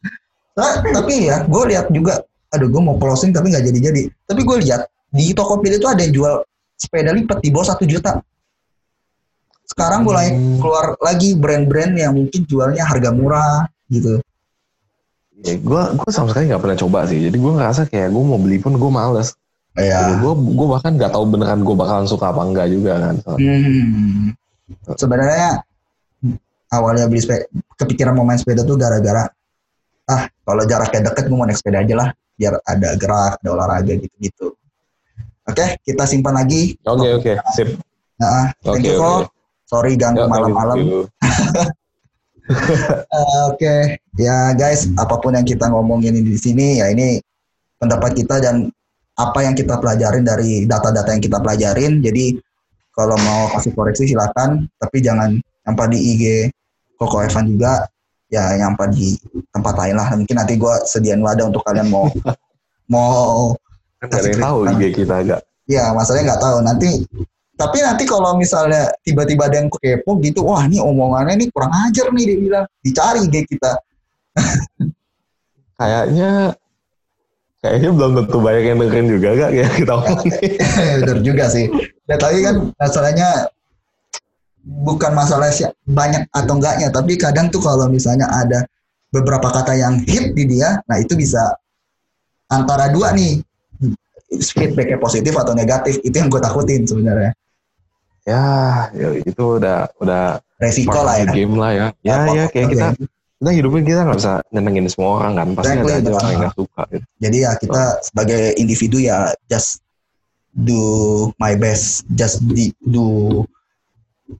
Nah, 0.56 0.80
tapi 0.88 1.28
ya 1.28 1.43
gue 1.43 1.63
lihat 1.67 1.91
juga, 1.91 2.23
aduh 2.56 2.71
gue 2.71 2.80
mau 2.80 2.95
closing 2.95 3.36
tapi 3.36 3.51
nggak 3.51 3.65
jadi-jadi. 3.67 4.08
Tapi 4.23 4.41
gue 4.41 4.58
lihat 4.63 4.88
di 5.12 5.36
Tokopedia 5.36 5.78
itu 5.78 5.89
ada 5.91 5.99
yang 5.99 6.13
jual 6.15 6.34
sepeda 6.80 7.12
lipat 7.12 7.43
di 7.43 7.51
bawah 7.51 7.75
satu 7.75 7.84
juta. 7.84 8.23
Sekarang 9.65 10.06
mulai 10.06 10.32
Hmm. 10.32 10.62
keluar 10.62 10.95
lagi 11.01 11.36
brand-brand 11.36 11.97
yang 11.97 12.13
mungkin 12.15 12.45
jualnya 12.45 12.86
harga 12.86 13.10
murah 13.12 13.65
gitu. 13.91 14.21
ya, 15.36 15.60
gue 15.60 15.82
gue 15.99 16.10
sama 16.10 16.32
sekali 16.32 16.47
nggak 16.47 16.63
pernah 16.63 16.78
coba 16.80 16.99
sih. 17.06 17.19
Jadi 17.19 17.36
gue 17.36 17.51
ngerasa 17.51 17.91
kayak 17.91 18.08
gue 18.08 18.23
mau 18.23 18.39
beli 18.39 18.58
pun 18.58 18.80
gue 18.80 18.88
males. 18.88 19.36
Ya. 19.76 20.16
Gue 20.24 20.34
gue 20.34 20.68
bahkan 20.72 20.96
nggak 20.96 21.12
tahu 21.12 21.26
beneran 21.28 21.62
gue 21.68 21.76
bakalan 21.76 22.08
suka 22.08 22.32
apa 22.32 22.42
enggak 22.48 22.68
juga 22.72 22.94
kan. 23.00 23.16
Hmm. 23.36 24.32
Sebenarnya 24.96 25.62
awalnya 26.72 27.06
beli 27.12 27.22
sepeda, 27.22 27.46
kepikiran 27.76 28.16
mau 28.16 28.24
main 28.24 28.40
sepeda 28.40 28.64
tuh 28.64 28.80
gara-gara 28.80 29.28
ah 30.06 30.24
kalau 30.46 30.64
jaraknya 30.64 31.12
deket 31.12 31.28
gue 31.28 31.38
mau 31.38 31.50
naik 31.50 31.58
sepeda 31.60 31.82
aja 31.82 31.96
lah 31.98 32.10
biar 32.36 32.54
ada 32.64 32.90
gerak, 32.96 33.34
ada 33.42 33.50
olahraga 33.52 33.94
gitu-gitu. 34.00 34.56
Oke, 35.46 35.78
kita 35.84 36.04
simpan 36.08 36.40
lagi. 36.40 36.76
Oke 36.88 37.08
oke 37.20 37.32
sip. 37.54 37.76
Nah, 38.16 38.52
thank 38.64 38.80
Oke 38.80 38.88
you 38.88 38.96
oke. 38.96 39.04
kok. 39.04 39.22
Sorry 39.66 39.98
ganggu 39.98 40.24
malam-malam. 40.30 40.78
Eh, 42.46 43.38
Oke, 43.50 43.98
ya 44.14 44.54
guys, 44.54 44.86
apa 44.94 45.18
pun 45.18 45.34
yang 45.34 45.44
kita 45.44 45.66
ngomongin 45.74 46.22
di 46.22 46.38
sini 46.38 46.78
ya 46.78 46.94
ini 46.94 47.18
pendapat 47.82 48.14
kita 48.14 48.38
dan 48.38 48.70
apa 49.15 49.39
yang 49.47 49.56
kita 49.56 49.80
pelajarin 49.80 50.23
dari 50.28 50.67
data-data 50.67 51.10
yang 51.15 51.23
kita 51.23 51.39
pelajarin. 51.39 52.04
Jadi 52.04 52.36
kalau 52.91 53.15
mau 53.23 53.51
kasih 53.56 53.71
koreksi 53.75 54.12
silakan, 54.12 54.67
tapi 54.80 55.04
jangan 55.04 55.39
nyampa 55.67 55.88
di 55.91 55.99
IG 55.99 56.23
Koko 56.99 57.23
Evan 57.23 57.56
juga. 57.56 57.88
Ya 58.25 58.51
nyampa 58.58 58.89
di 58.91 59.15
tempat 59.54 59.75
lain 59.80 59.95
lah. 59.95 60.12
Mungkin 60.17 60.36
nanti 60.36 60.60
gue 60.60 60.75
sediain 60.89 61.21
wadah 61.21 61.47
untuk 61.47 61.63
kalian 61.63 61.88
mau 61.88 62.10
mau 62.93 63.56
Kan 64.01 64.12
yang 64.12 64.43
tahu 64.43 64.58
IG 64.75 64.84
kita 65.06 65.23
agak. 65.23 65.39
Ya, 65.65 65.89
masalahnya 65.95 66.36
nggak 66.36 66.41
tahu. 66.43 66.58
Nanti 66.62 66.89
tapi 67.56 67.80
nanti 67.80 68.04
kalau 68.04 68.36
misalnya 68.36 68.91
tiba-tiba 68.99 69.47
ada 69.47 69.63
yang 69.63 69.71
kepo 69.71 70.19
gitu, 70.19 70.43
wah 70.43 70.67
ini 70.67 70.84
omongannya 70.84 71.39
ini 71.39 71.45
kurang 71.56 71.71
ajar 71.88 72.12
nih 72.12 72.23
dia 72.28 72.38
bilang. 72.38 72.65
Dicari 72.84 73.19
IG 73.32 73.36
kita. 73.47 73.71
Kayaknya 75.80 76.56
Kayaknya 77.65 77.89
belum 77.97 78.12
tentu 78.21 78.38
banyak 78.38 78.63
yang 78.69 78.78
dengerin 78.78 79.08
juga 79.10 79.28
gak 79.34 79.51
ya 79.58 79.67
kita 79.73 79.93
ngomong. 79.97 80.25
Bener 81.01 81.17
juga 81.25 81.45
sih. 81.49 81.65
Ya, 82.06 82.15
tapi 82.21 82.45
kan 82.45 82.69
masalahnya 82.78 83.30
bukan 84.62 85.12
masalah 85.17 85.49
banyak 85.89 86.30
atau 86.30 86.54
enggaknya, 86.62 86.93
tapi 86.93 87.17
kadang 87.17 87.49
tuh 87.49 87.62
kalau 87.65 87.89
misalnya 87.89 88.30
ada 88.30 88.69
beberapa 89.10 89.49
kata 89.49 89.73
yang 89.73 89.97
hit 90.06 90.38
di 90.38 90.45
dia, 90.45 90.78
nah 90.86 91.01
itu 91.01 91.17
bisa 91.17 91.41
antara 92.54 92.93
dua 92.93 93.17
nih 93.17 93.41
feedbacknya 94.30 95.01
positif 95.01 95.34
atau 95.34 95.58
negatif 95.58 95.97
itu 96.06 96.13
yang 96.13 96.30
gue 96.30 96.41
takutin 96.41 96.86
sebenarnya 96.86 97.34
ya, 98.25 98.45
ya 98.91 99.10
itu 99.21 99.43
udah 99.62 99.86
udah 100.01 100.41
resiko 100.58 100.99
lah 101.06 101.21
ya 101.21 101.25
game 101.30 101.56
lah 101.56 101.71
ya. 101.71 101.88
Ya 102.01 102.15
ya 102.34 102.45
kayak 102.49 102.67
kita 102.73 102.88
kita 103.36 103.52
hidupnya 103.52 103.82
kita 103.84 104.00
nggak 104.08 104.17
bisa 104.17 104.34
nyenengin 104.50 104.88
semua 104.88 105.10
orang 105.19 105.34
kan. 105.36 105.48
Pasti 105.54 105.69
Exactly, 105.76 105.91
ada 105.91 106.00
aja 106.00 106.12
orang 106.15 106.30
yang 106.32 106.41
nggak 106.41 106.56
suka 106.56 106.82
gitu. 106.89 107.06
jadi 107.19 107.38
ya 107.38 107.52
kita 107.60 107.82
sebagai 108.02 108.41
individu 108.56 108.98
ya 108.98 109.17
just 109.45 109.84
do 110.56 110.82
my 111.36 111.52
best 111.54 112.08
just 112.15 112.39
do 112.82 113.43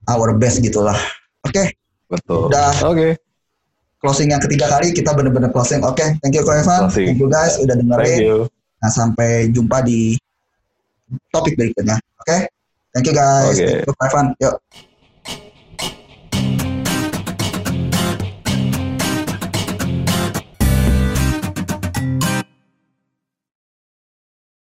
our 0.08 0.32
best 0.34 0.64
gitulah 0.64 0.96
oke 1.44 1.64
Betul. 2.08 2.48
Udah. 2.48 2.72
Oke. 2.88 3.20
closing 4.00 4.30
yang 4.32 4.40
ketiga 4.40 4.70
kali 4.70 4.94
kita 4.94 5.12
bener-bener 5.12 5.50
closing 5.52 5.82
oke 5.84 6.00
thank 6.22 6.32
you 6.32 6.46
Ko 6.46 6.54
Evan 6.54 6.88
Closing. 6.88 7.10
thank 7.12 7.20
you 7.20 7.28
guys 7.28 7.58
udah 7.60 7.76
dengerin 7.76 8.46
nah 8.80 8.92
sampai 8.94 9.50
jumpa 9.50 9.82
di 9.84 10.14
topik 11.34 11.58
berikutnya 11.58 11.98
oke 12.22 12.38
thank 12.94 13.06
you 13.06 13.16
guys 13.18 13.58
Oke. 13.58 13.66
thank 13.66 13.84
you 13.84 13.92
Ko 13.92 14.04
Evan 14.06 14.26
yuk 14.40 14.56